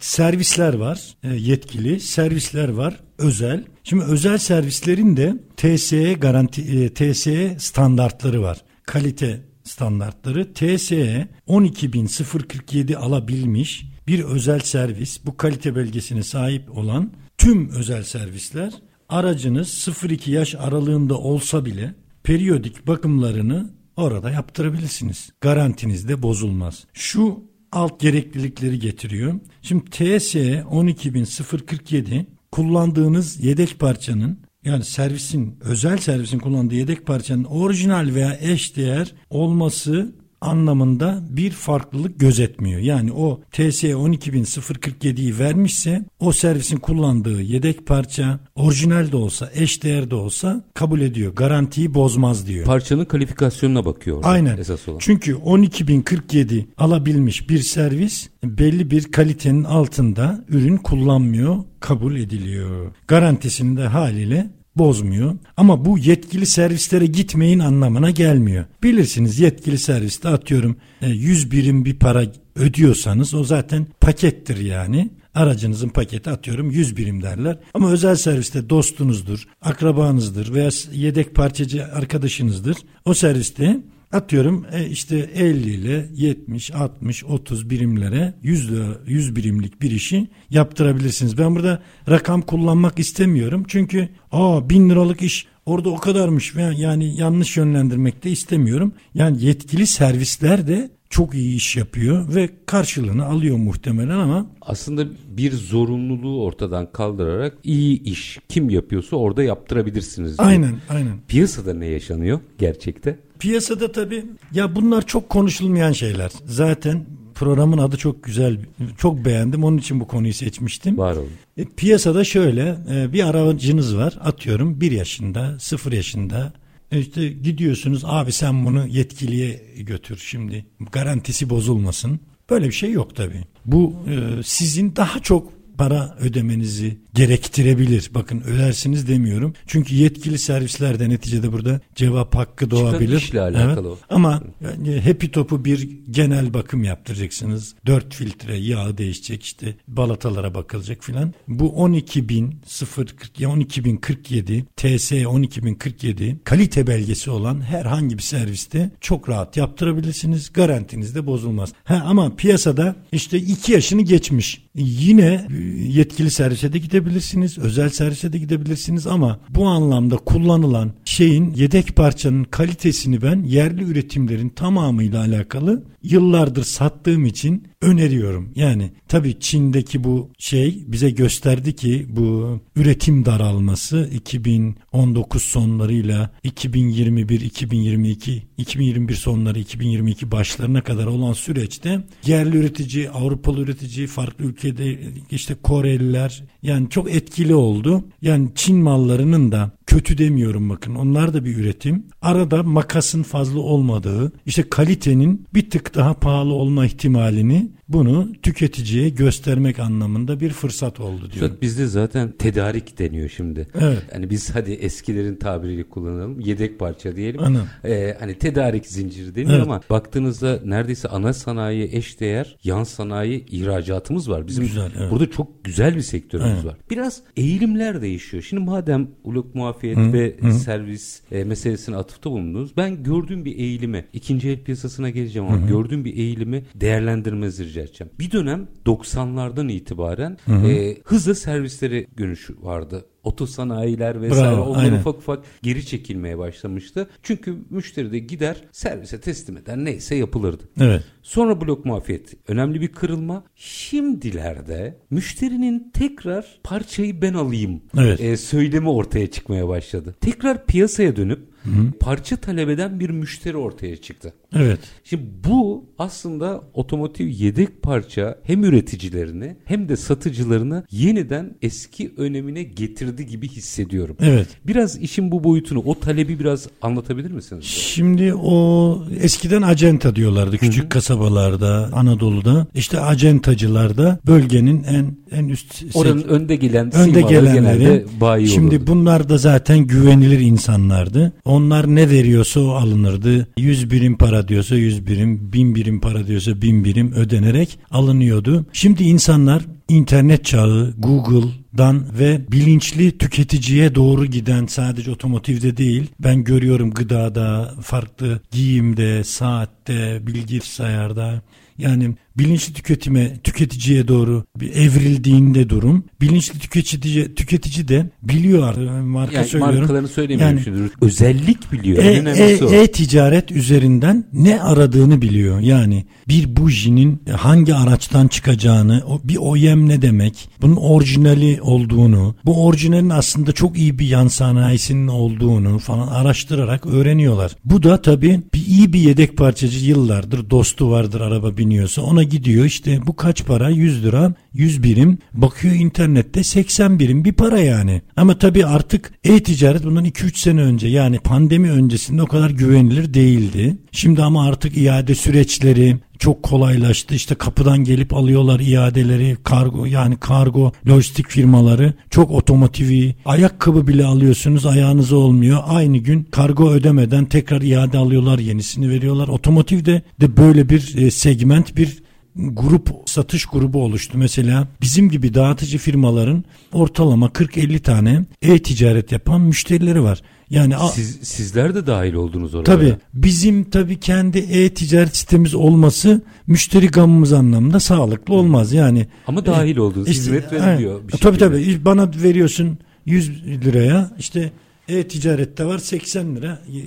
servisler 0.00 0.74
var 0.74 1.16
e, 1.22 1.34
yetkili, 1.34 2.00
servisler 2.00 2.68
var 2.68 3.00
özel. 3.18 3.64
Şimdi 3.84 4.04
özel 4.04 4.38
servislerin 4.38 5.16
de 5.16 5.34
TSE 5.56 6.12
garanti 6.12 6.62
e, 6.62 6.94
TSE 6.94 7.56
standartları 7.58 8.42
var. 8.42 8.64
Kalite 8.82 9.42
standartları 9.64 10.52
TSE 10.54 11.28
12047 11.46 12.96
alabilmiş 12.96 13.84
bir 14.06 14.24
özel 14.24 14.60
servis 14.60 15.26
bu 15.26 15.36
kalite 15.36 15.76
belgesine 15.76 16.22
sahip 16.22 16.78
olan 16.78 17.12
tüm 17.38 17.68
özel 17.68 18.02
servisler 18.02 18.72
aracınız 19.08 19.68
0-2 19.68 20.30
yaş 20.30 20.54
aralığında 20.54 21.18
olsa 21.18 21.64
bile 21.64 21.94
periyodik 22.22 22.86
bakımlarını 22.86 23.70
orada 23.96 24.30
yaptırabilirsiniz. 24.30 25.30
Garantiniz 25.40 26.08
de 26.08 26.22
bozulmaz. 26.22 26.84
Şu 26.92 27.42
alt 27.72 28.00
gereklilikleri 28.00 28.78
getiriyor. 28.78 29.34
Şimdi 29.62 29.84
TSE 29.90 30.64
12047 30.70 32.26
kullandığınız 32.52 33.44
yedek 33.44 33.78
parçanın 33.78 34.38
yani 34.64 34.84
servisin 34.84 35.56
özel 35.60 35.98
servisin 35.98 36.38
kullandığı 36.38 36.74
yedek 36.74 37.06
parçanın 37.06 37.44
orijinal 37.44 38.14
veya 38.14 38.38
eşdeğer 38.40 39.14
olması 39.30 40.12
anlamında 40.46 41.22
bir 41.30 41.50
farklılık 41.50 42.20
gözetmiyor. 42.20 42.80
Yani 42.80 43.12
o 43.12 43.40
TSE 43.52 43.90
12047'yi 43.90 45.38
vermişse 45.38 46.04
o 46.20 46.32
servisin 46.32 46.76
kullandığı 46.76 47.42
yedek 47.42 47.86
parça 47.86 48.38
orijinal 48.54 49.12
de 49.12 49.16
olsa 49.16 49.50
eşdeğer 49.54 50.10
de 50.10 50.14
olsa 50.14 50.64
kabul 50.74 51.00
ediyor. 51.00 51.34
Garantiyi 51.34 51.94
bozmaz 51.94 52.46
diyor. 52.46 52.66
Parçanın 52.66 53.04
kalifikasyonuna 53.04 53.84
bakıyor. 53.84 54.20
Aynen. 54.24 54.58
Esas 54.58 54.88
olan. 54.88 54.98
Çünkü 54.98 55.34
12047 55.34 56.66
alabilmiş 56.78 57.50
bir 57.50 57.58
servis 57.58 58.28
belli 58.44 58.90
bir 58.90 59.12
kalitenin 59.12 59.64
altında 59.64 60.44
ürün 60.48 60.76
kullanmıyor 60.76 61.56
kabul 61.80 62.16
ediliyor. 62.16 62.92
Garantisini 63.08 63.76
de 63.76 63.86
haliyle 63.86 64.50
bozmuyor. 64.76 65.34
Ama 65.56 65.84
bu 65.84 65.98
yetkili 65.98 66.46
servislere 66.46 67.06
gitmeyin 67.06 67.58
anlamına 67.58 68.10
gelmiyor. 68.10 68.64
Bilirsiniz 68.82 69.40
yetkili 69.40 69.78
serviste 69.78 70.28
atıyorum 70.28 70.76
100 71.00 71.46
e, 71.46 71.50
birim 71.50 71.84
bir 71.84 71.98
para 71.98 72.24
ödüyorsanız 72.56 73.34
o 73.34 73.44
zaten 73.44 73.86
pakettir 74.00 74.56
yani. 74.56 75.10
Aracınızın 75.34 75.88
paketi 75.88 76.30
atıyorum 76.30 76.70
100 76.70 76.96
birim 76.96 77.22
derler. 77.22 77.58
Ama 77.74 77.90
özel 77.90 78.16
serviste 78.16 78.70
dostunuzdur, 78.70 79.48
akrabanızdır 79.62 80.54
veya 80.54 80.70
yedek 80.92 81.34
parçacı 81.34 81.84
arkadaşınızdır. 81.84 82.76
O 83.04 83.14
serviste 83.14 83.80
Atıyorum 84.12 84.66
e, 84.72 84.86
işte 84.86 85.16
50 85.34 85.70
ile 85.70 86.08
70, 86.14 86.74
60, 86.74 87.24
30 87.24 87.70
birimlere 87.70 88.34
100, 88.42 88.70
100 89.06 89.36
birimlik 89.36 89.82
bir 89.82 89.90
işi 89.90 90.28
yaptırabilirsiniz. 90.50 91.38
Ben 91.38 91.54
burada 91.54 91.82
rakam 92.08 92.42
kullanmak 92.42 92.98
istemiyorum. 92.98 93.64
Çünkü 93.68 94.08
aa 94.32 94.70
1000 94.70 94.90
liralık 94.90 95.22
iş 95.22 95.46
orada 95.66 95.90
o 95.90 95.96
kadarmış. 95.96 96.54
Yani 96.76 97.16
yanlış 97.16 97.56
yönlendirmek 97.56 98.24
de 98.24 98.30
istemiyorum. 98.30 98.92
Yani 99.14 99.44
yetkili 99.44 99.86
servisler 99.86 100.66
de 100.66 100.90
çok 101.10 101.34
iyi 101.34 101.56
iş 101.56 101.76
yapıyor 101.76 102.34
ve 102.34 102.50
karşılığını 102.66 103.26
alıyor 103.26 103.56
muhtemelen 103.56 104.18
ama 104.18 104.46
aslında 104.60 105.04
bir 105.28 105.52
zorunluluğu 105.52 106.44
ortadan 106.44 106.92
kaldırarak 106.92 107.58
iyi 107.64 108.02
iş 108.02 108.38
kim 108.48 108.70
yapıyorsa 108.70 109.16
orada 109.16 109.42
yaptırabilirsiniz. 109.42 110.38
Diyor. 110.38 110.48
Aynen, 110.48 110.74
aynen. 110.88 111.18
Piyasada 111.28 111.74
ne 111.74 111.86
yaşanıyor 111.86 112.40
gerçekte? 112.58 113.18
Piyasada 113.38 113.92
tabii 113.92 114.24
ya 114.52 114.76
bunlar 114.76 115.06
çok 115.06 115.28
konuşulmayan 115.28 115.92
şeyler. 115.92 116.30
Zaten 116.46 117.04
programın 117.36 117.78
adı 117.78 117.96
çok 117.96 118.22
güzel. 118.22 118.58
Çok 118.98 119.24
beğendim. 119.24 119.64
Onun 119.64 119.78
için 119.78 120.00
bu 120.00 120.06
konuyu 120.06 120.34
seçmiştim. 120.34 120.98
Var 120.98 121.16
olun. 121.16 121.30
E, 121.56 121.64
piyasada 121.64 122.24
şöyle 122.24 122.76
e, 122.90 123.12
bir 123.12 123.28
aracınız 123.28 123.96
var. 123.96 124.18
Atıyorum 124.20 124.80
bir 124.80 124.92
yaşında, 124.92 125.56
sıfır 125.58 125.92
yaşında. 125.92 126.52
E, 126.92 126.98
işte 126.98 127.28
gidiyorsunuz 127.28 128.02
abi 128.04 128.32
sen 128.32 128.66
bunu 128.66 128.86
yetkiliye 128.86 129.62
götür 129.76 130.18
şimdi. 130.26 130.66
Garantisi 130.92 131.50
bozulmasın. 131.50 132.20
Böyle 132.50 132.66
bir 132.66 132.72
şey 132.72 132.90
yok 132.92 133.16
tabii. 133.16 133.44
Bu 133.64 133.94
e, 134.08 134.42
sizin 134.42 134.96
daha 134.96 135.20
çok 135.20 135.52
para 135.78 136.16
ödemenizi 136.20 136.96
gerektirebilir. 137.14 138.10
Bakın 138.14 138.40
ödersiniz 138.40 139.08
demiyorum. 139.08 139.54
Çünkü 139.66 139.94
yetkili 139.94 140.38
servislerde 140.38 141.08
neticede 141.08 141.52
burada 141.52 141.80
cevap 141.94 142.34
hakkı 142.34 142.70
doğabilir. 142.70 143.16
işle 143.16 143.40
alakalı 143.40 143.88
evet. 143.88 143.98
Ama 144.10 144.42
yani 144.60 145.00
Happy 145.00 145.26
Top'u 145.26 145.64
bir 145.64 145.88
genel 146.10 146.54
bakım 146.54 146.84
yaptıracaksınız. 146.84 147.74
4 147.86 148.14
filtre 148.14 148.56
yağ 148.56 148.98
değişecek 148.98 149.42
işte 149.42 149.74
balatalara 149.88 150.54
bakılacak 150.54 151.04
filan. 151.04 151.34
Bu 151.48 151.68
12.047 151.68 154.62
TS 154.76 155.12
12.047 155.12 156.36
kalite 156.44 156.86
belgesi 156.86 157.30
olan 157.30 157.60
herhangi 157.60 158.18
bir 158.18 158.22
serviste 158.22 158.90
çok 159.00 159.28
rahat 159.28 159.56
yaptırabilirsiniz. 159.56 160.52
Garantiniz 160.52 161.14
de 161.14 161.26
bozulmaz. 161.26 161.72
Ha, 161.84 162.02
ama 162.06 162.36
piyasada 162.36 162.96
işte 163.12 163.38
2 163.38 163.72
yaşını 163.72 164.02
geçmiş. 164.02 164.65
Yine 164.76 165.46
yetkili 165.88 166.30
servise 166.30 166.72
de 166.72 166.78
gidebilirsiniz, 166.78 167.58
özel 167.58 167.90
servise 167.90 168.32
de 168.32 168.38
gidebilirsiniz 168.38 169.06
ama 169.06 169.40
bu 169.48 169.66
anlamda 169.66 170.16
kullanılan 170.16 170.92
şeyin 171.04 171.54
yedek 171.54 171.96
parçanın 171.96 172.44
kalitesini 172.44 173.22
ben 173.22 173.42
yerli 173.42 173.82
üretimlerin 173.82 174.48
tamamıyla 174.48 175.20
alakalı 175.20 175.82
yıllardır 176.10 176.64
sattığım 176.64 177.26
için 177.26 177.68
öneriyorum. 177.82 178.52
Yani 178.54 178.90
tabii 179.08 179.40
Çin'deki 179.40 180.04
bu 180.04 180.30
şey 180.38 180.84
bize 180.86 181.10
gösterdi 181.10 181.76
ki 181.76 182.06
bu 182.08 182.60
üretim 182.76 183.24
daralması 183.24 184.10
2019 184.12 185.42
sonlarıyla 185.42 186.30
2021, 186.42 187.40
2022, 187.40 188.42
2021 188.56 189.14
sonları 189.14 189.58
2022 189.58 190.30
başlarına 190.30 190.80
kadar 190.80 191.06
olan 191.06 191.32
süreçte 191.32 192.04
yerli 192.26 192.56
üretici, 192.56 193.10
Avrupalı 193.10 193.60
üretici, 193.60 194.06
farklı 194.06 194.44
ülkede 194.44 194.98
işte 195.30 195.54
Koreliler 195.54 196.44
yani 196.62 196.90
çok 196.90 197.10
etkili 197.10 197.54
oldu. 197.54 198.04
Yani 198.22 198.48
Çin 198.54 198.76
mallarının 198.76 199.52
da 199.52 199.75
kötü 199.86 200.18
demiyorum 200.18 200.70
bakın 200.70 200.94
onlar 200.94 201.34
da 201.34 201.44
bir 201.44 201.56
üretim. 201.56 202.06
Arada 202.22 202.62
makasın 202.62 203.22
fazla 203.22 203.60
olmadığı 203.60 204.32
işte 204.46 204.68
kalitenin 204.70 205.46
bir 205.54 205.70
tık 205.70 205.94
daha 205.94 206.14
pahalı 206.14 206.54
olma 206.54 206.86
ihtimalini 206.86 207.70
bunu 207.88 208.32
tüketiciye 208.42 209.08
göstermek 209.08 209.78
anlamında 209.78 210.40
bir 210.40 210.50
fırsat 210.50 211.00
oldu 211.00 211.30
diyor. 211.32 211.50
Bizde 211.62 211.86
zaten 211.86 212.32
tedarik 212.38 212.98
deniyor 212.98 213.28
şimdi. 213.28 213.68
Evet. 213.80 214.02
Yani 214.14 214.30
biz 214.30 214.54
hadi 214.54 214.72
eskilerin 214.72 215.36
tabiriyle 215.36 215.88
kullanalım. 215.88 216.40
Yedek 216.40 216.78
parça 216.78 217.16
diyelim. 217.16 217.40
Ee, 217.84 218.16
hani 218.20 218.38
tedarik 218.38 218.86
zinciri 218.86 219.34
deniyor 219.34 219.50
evet. 219.50 219.62
ama 219.62 219.80
baktığınızda 219.90 220.60
neredeyse 220.64 221.08
ana 221.08 221.32
sanayi 221.32 221.88
eşdeğer 221.92 222.56
yan 222.64 222.84
sanayi 222.84 223.46
ihracatımız 223.46 224.30
var. 224.30 224.46
Bizim 224.46 224.64
güzel, 224.64 224.90
evet. 224.98 225.10
burada 225.10 225.30
çok 225.30 225.64
güzel 225.64 225.96
bir 225.96 226.00
sektörümüz 226.00 226.54
evet. 226.54 226.64
var. 226.64 226.76
Biraz 226.90 227.22
eğilimler 227.36 228.02
değişiyor. 228.02 228.42
Şimdi 228.42 228.62
madem 228.62 229.08
uluk 229.24 229.54
muafiyet 229.54 229.96
Hı. 229.96 230.12
ve 230.12 230.36
Hı. 230.40 230.52
servis 230.52 231.20
e, 231.32 231.44
meselesine 231.44 231.96
atıfta 231.96 232.30
bulundunuz. 232.30 232.76
Ben 232.76 233.02
gördüğüm 233.02 233.44
bir 233.44 233.56
eğilimi 233.56 234.04
ikinci 234.12 234.48
el 234.48 234.62
piyasasına 234.64 235.10
geleceğim 235.10 235.48
ama 235.48 235.62
Hı. 235.62 235.68
gördüğüm 235.68 236.04
bir 236.04 236.16
eğilimi 236.16 236.64
değerlendirmezdir 236.74 237.75
rica 237.76 237.82
edeceğim. 237.82 238.12
Bir 238.18 238.30
dönem 238.30 238.68
90'lardan 238.86 239.72
itibaren 239.72 240.38
e, 240.48 240.96
hızlı 241.04 241.34
servisleri 241.34 242.06
görüş 242.16 242.50
vardı 242.50 243.06
otosanayiler 243.26 244.22
vesaire 244.22 244.56
Bravo, 244.56 244.62
onlar 244.62 244.84
aynen. 244.84 244.98
ufak 244.98 245.18
ufak 245.18 245.44
geri 245.62 245.86
çekilmeye 245.86 246.38
başlamıştı. 246.38 247.08
Çünkü 247.22 247.56
müşteri 247.70 248.12
de 248.12 248.18
gider 248.18 248.56
servise 248.72 249.20
teslim 249.20 249.56
eder 249.56 249.76
neyse 249.76 250.14
yapılırdı. 250.14 250.62
Evet. 250.80 251.02
Sonra 251.22 251.60
blok 251.60 251.84
muafiyeti 251.84 252.36
önemli 252.48 252.80
bir 252.80 252.88
kırılma. 252.88 253.44
Şimdilerde 253.56 254.98
müşterinin 255.10 255.90
tekrar 255.94 256.58
parçayı 256.64 257.22
ben 257.22 257.34
alayım 257.34 257.80
Evet. 257.98 258.20
e, 258.20 258.36
söylemi 258.36 258.88
ortaya 258.88 259.30
çıkmaya 259.30 259.68
başladı. 259.68 260.14
Tekrar 260.20 260.66
piyasaya 260.66 261.16
dönüp 261.16 261.56
parça 262.00 262.36
talep 262.36 262.68
eden 262.68 263.00
bir 263.00 263.10
müşteri 263.10 263.56
ortaya 263.56 263.96
çıktı. 263.96 264.32
Evet. 264.56 264.78
Şimdi 265.04 265.24
bu 265.48 265.84
aslında 265.98 266.64
otomotiv 266.74 267.26
yedek 267.26 267.82
parça 267.82 268.38
hem 268.42 268.64
üreticilerini 268.64 269.56
hem 269.64 269.88
de 269.88 269.96
satıcılarını 269.96 270.84
yeniden 270.90 271.54
eski 271.62 272.12
önemine 272.16 272.62
getirdi 272.62 273.15
gibi 273.22 273.48
hissediyorum. 273.48 274.16
Evet. 274.20 274.46
Biraz 274.66 274.98
işin 274.98 275.30
bu 275.30 275.44
boyutunu, 275.44 275.82
o 275.84 276.00
talebi 276.00 276.38
biraz 276.38 276.66
anlatabilir 276.82 277.30
misiniz? 277.30 277.64
Şimdi 277.64 278.34
o 278.34 278.98
eskiden 279.20 279.62
acenta 279.62 280.16
diyorlardı 280.16 280.58
küçük 280.58 280.90
kasabalarda, 280.90 281.90
Anadolu'da. 281.92 282.66
İşte 282.74 283.00
acentacılar 283.00 283.96
da 283.96 284.18
bölgenin 284.26 284.82
en 284.84 285.16
en 285.30 285.48
üst 285.48 285.84
Oranın 285.94 286.22
önde 286.22 286.56
gelen 286.56 286.94
önde 286.94 287.22
gelenleri. 287.22 288.04
bayi 288.20 288.48
Şimdi 288.48 288.76
olurdu. 288.76 288.86
bunlar 288.86 289.28
da 289.28 289.38
zaten 289.38 289.78
güvenilir 289.78 290.40
insanlardı. 290.40 291.32
Onlar 291.44 291.94
ne 291.94 292.10
veriyorsa 292.10 292.60
o 292.60 292.70
alınırdı. 292.70 293.48
100 293.58 293.90
birim 293.90 294.16
para 294.18 294.48
diyorsa 294.48 294.76
100 294.76 295.06
birim, 295.06 295.52
1000 295.52 295.74
birim 295.74 296.00
para 296.00 296.26
diyorsa 296.26 296.62
1000 296.62 296.84
birim 296.84 297.12
ödenerek 297.12 297.78
alınıyordu. 297.90 298.66
Şimdi 298.72 299.02
insanlar 299.04 299.62
internet 299.88 300.44
çağı, 300.44 300.94
Google'dan 300.98 302.18
ve 302.18 302.52
bilinçli 302.52 303.18
tüketiciye 303.18 303.94
doğru 303.94 304.26
giden 304.26 304.66
sadece 304.66 305.10
otomotivde 305.10 305.76
değil. 305.76 306.10
Ben 306.20 306.44
görüyorum 306.44 306.90
gıdada, 306.90 307.74
farklı 307.82 308.40
giyimde, 308.50 309.24
saatte, 309.24 310.26
bilgisayarda. 310.26 311.42
Yani 311.78 312.16
bilinçli 312.38 312.74
tüketime, 312.74 313.36
tüketiciye 313.44 314.08
doğru 314.08 314.44
bir 314.60 314.72
evrildiğinde 314.74 315.68
durum. 315.70 316.04
Bilinçli 316.20 316.58
tüketici 316.58 317.34
tüketici 317.34 317.88
de 317.88 318.10
biliyor 318.22 318.68
artık. 318.68 318.90
Marka 319.04 319.36
yani 319.36 319.46
söylüyorum. 319.48 319.78
markalarını 319.78 320.08
söylemiyorum 320.08 320.56
Yani- 320.56 320.64
şimdi. 320.64 320.90
Özellik 321.00 321.72
biliyor. 321.72 321.98
E- 322.04 322.10
en 322.12 322.26
önemlisi 322.26 322.64
o. 322.64 322.70
e- 322.72 322.76
E-ticaret 322.82 323.50
üzerinden 323.52 324.24
ne 324.32 324.62
aradığını 324.62 325.22
biliyor. 325.22 325.60
Yani 325.60 326.04
bir 326.28 326.56
bujinin 326.56 327.22
hangi 327.36 327.74
araçtan 327.74 328.28
çıkacağını, 328.28 329.02
bir 329.24 329.36
OEM 329.36 329.88
ne 329.88 330.02
demek, 330.02 330.48
bunun 330.62 330.76
orijinali 330.76 331.58
olduğunu, 331.62 332.34
bu 332.44 332.66
orijinalin 332.66 333.10
aslında 333.10 333.52
çok 333.52 333.78
iyi 333.78 333.98
bir 333.98 334.06
yan 334.06 334.28
sanayisinin 334.28 335.08
olduğunu 335.08 335.78
falan 335.78 336.08
araştırarak 336.08 336.86
öğreniyorlar. 336.86 337.52
Bu 337.64 337.82
da 337.82 338.02
tabii 338.02 338.40
bir 338.54 338.66
iyi 338.66 338.92
bir 338.92 339.00
yedek 339.00 339.36
parçacı 339.36 339.86
yıllardır 339.86 340.50
dostu 340.50 340.90
vardır 340.90 341.20
araba 341.20 341.56
biniyorsa 341.56 342.02
ona 342.02 342.25
gidiyor 342.28 342.64
işte 342.64 343.00
bu 343.06 343.16
kaç 343.16 343.44
para 343.44 343.70
100 343.70 344.04
lira 344.04 344.34
100 344.54 344.82
birim 344.82 345.18
bakıyor 345.34 345.74
internette 345.74 346.44
80 346.44 346.98
birim 346.98 347.24
bir 347.24 347.32
para 347.32 347.60
yani. 347.60 348.02
Ama 348.16 348.38
tabii 348.38 348.66
artık 348.66 349.12
e-ticaret 349.24 349.84
bundan 349.84 350.04
2-3 350.04 350.38
sene 350.38 350.60
önce 350.60 350.88
yani 350.88 351.18
pandemi 351.18 351.70
öncesinde 351.70 352.22
o 352.22 352.26
kadar 352.26 352.50
güvenilir 352.50 353.14
değildi. 353.14 353.76
Şimdi 353.92 354.22
ama 354.22 354.46
artık 354.46 354.76
iade 354.76 355.14
süreçleri 355.14 355.96
çok 356.18 356.42
kolaylaştı. 356.42 357.14
İşte 357.14 357.34
kapıdan 357.34 357.84
gelip 357.84 358.14
alıyorlar 358.14 358.60
iadeleri, 358.60 359.36
kargo 359.44 359.84
yani 359.84 360.16
kargo 360.16 360.72
lojistik 360.88 361.28
firmaları 361.28 361.94
çok 362.10 362.30
otomotivi. 362.30 363.14
Ayakkabı 363.24 363.86
bile 363.86 364.04
alıyorsunuz 364.04 364.66
ayağınıza 364.66 365.16
olmuyor. 365.16 365.62
Aynı 365.66 365.98
gün 365.98 366.24
kargo 366.24 366.70
ödemeden 366.70 367.24
tekrar 367.24 367.62
iade 367.62 367.98
alıyorlar, 367.98 368.38
yenisini 368.38 368.90
veriyorlar. 368.90 369.28
Otomotivde 369.28 370.02
de 370.20 370.36
böyle 370.36 370.68
bir 370.68 370.96
e, 370.96 371.10
segment 371.10 371.76
bir 371.76 372.05
grup 372.36 372.90
satış 373.06 373.46
grubu 373.46 373.82
oluştu. 373.82 374.18
Mesela 374.18 374.68
bizim 374.82 375.10
gibi 375.10 375.34
dağıtıcı 375.34 375.78
firmaların 375.78 376.44
ortalama 376.72 377.26
40-50 377.26 377.78
tane 377.78 378.24
e-ticaret 378.42 379.12
yapan 379.12 379.40
müşterileri 379.40 380.02
var. 380.02 380.22
Yani 380.50 380.74
Siz, 380.94 381.18
sizler 381.22 381.74
de 381.74 381.86
dahil 381.86 382.14
oldunuz 382.14 382.54
oraya. 382.54 382.64
Tabii 382.64 382.96
bizim 383.14 383.64
tabii 383.64 384.00
kendi 384.00 384.38
e-ticaret 384.38 385.16
sitemiz 385.16 385.54
olması 385.54 386.20
müşteri 386.46 386.86
gamımız 386.86 387.32
anlamında 387.32 387.80
sağlıklı 387.80 388.34
olmaz. 388.34 388.72
Yani 388.72 389.06
Ama 389.26 389.46
dahil 389.46 389.76
oldunuz. 389.76 390.08
işte, 390.08 390.20
Hizmet 390.22 390.52
veriliyor. 390.52 391.00
bir 391.08 391.12
Tabii 391.18 391.38
şekilde. 391.38 391.38
tabii 391.72 391.84
bana 391.84 392.10
veriyorsun 392.22 392.78
100 393.06 393.44
liraya 393.64 394.10
işte 394.18 394.52
e-ticarette 394.88 395.64
var 395.64 395.78
80 395.78 396.36
lira 396.36 396.58
y- 396.70 396.82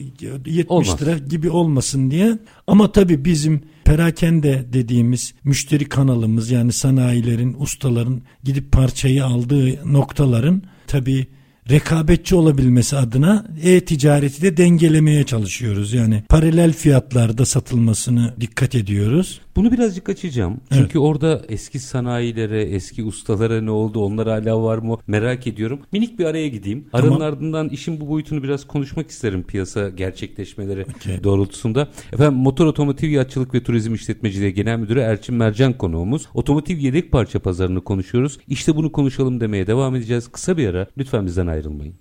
70 0.45 0.65
Olmaz. 0.67 1.01
lira 1.01 1.17
gibi 1.17 1.49
olmasın 1.49 2.11
diye. 2.11 2.37
Ama 2.67 2.91
tabii 2.91 3.25
bizim 3.25 3.61
perakende 3.89 4.65
dediğimiz 4.73 5.33
müşteri 5.43 5.89
kanalımız 5.89 6.51
yani 6.51 6.73
sanayilerin, 6.73 7.55
ustaların 7.59 8.21
gidip 8.43 8.71
parçayı 8.71 9.25
aldığı 9.25 9.93
noktaların 9.93 10.63
tabii 10.87 11.27
rekabetçi 11.69 12.35
olabilmesi 12.35 12.97
adına 12.97 13.47
e-ticareti 13.63 14.41
de 14.41 14.57
dengelemeye 14.57 15.23
çalışıyoruz. 15.23 15.93
Yani 15.93 16.23
paralel 16.29 16.73
fiyatlarda 16.73 17.45
satılmasını 17.45 18.33
dikkat 18.41 18.75
ediyoruz. 18.75 19.41
Bunu 19.59 19.71
birazcık 19.71 20.09
açacağım. 20.09 20.61
Çünkü 20.73 20.99
orada 20.99 21.41
eski 21.49 21.79
sanayilere, 21.79 22.61
eski 22.61 23.03
ustalara 23.03 23.61
ne 23.61 23.71
oldu, 23.71 24.05
onlar 24.05 24.27
hala 24.27 24.63
var 24.63 24.77
mı 24.77 24.97
merak 25.07 25.47
ediyorum. 25.47 25.79
Minik 25.91 26.19
bir 26.19 26.25
araya 26.25 26.47
gideyim. 26.47 26.87
Aranın 26.93 27.11
Tamam. 27.11 27.27
ardından 27.27 27.69
işin 27.69 28.01
bu 28.01 28.09
boyutunu 28.09 28.43
biraz 28.43 28.67
konuşmak 28.67 29.09
isterim 29.09 29.43
piyasa 29.43 29.89
gerçekleşmeleri 29.89 30.85
Okey. 30.95 31.23
doğrultusunda. 31.23 31.87
Efendim 32.13 32.39
Motor 32.39 32.65
Otomotiv 32.65 33.09
Yatçılık 33.09 33.53
ve 33.53 33.63
Turizm 33.63 33.93
İşletmeciliği 33.93 34.53
Genel 34.53 34.79
Müdürü 34.79 34.99
Erçin 34.99 35.35
Mercan 35.35 35.73
konuğumuz. 35.73 36.27
Otomotiv 36.33 36.77
yedek 36.77 37.11
parça 37.11 37.39
pazarını 37.39 37.83
konuşuyoruz. 37.83 38.39
İşte 38.47 38.75
bunu 38.75 38.91
konuşalım 38.91 39.39
demeye 39.39 39.67
devam 39.67 39.95
edeceğiz. 39.95 40.27
Kısa 40.27 40.57
bir 40.57 40.67
ara 40.67 40.87
lütfen 40.97 41.25
bizden 41.25 41.47
ayrılmayın. 41.47 41.95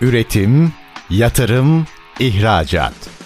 Üretim, 0.00 0.72
yatırım, 1.10 1.86
ihracat. 2.20 3.25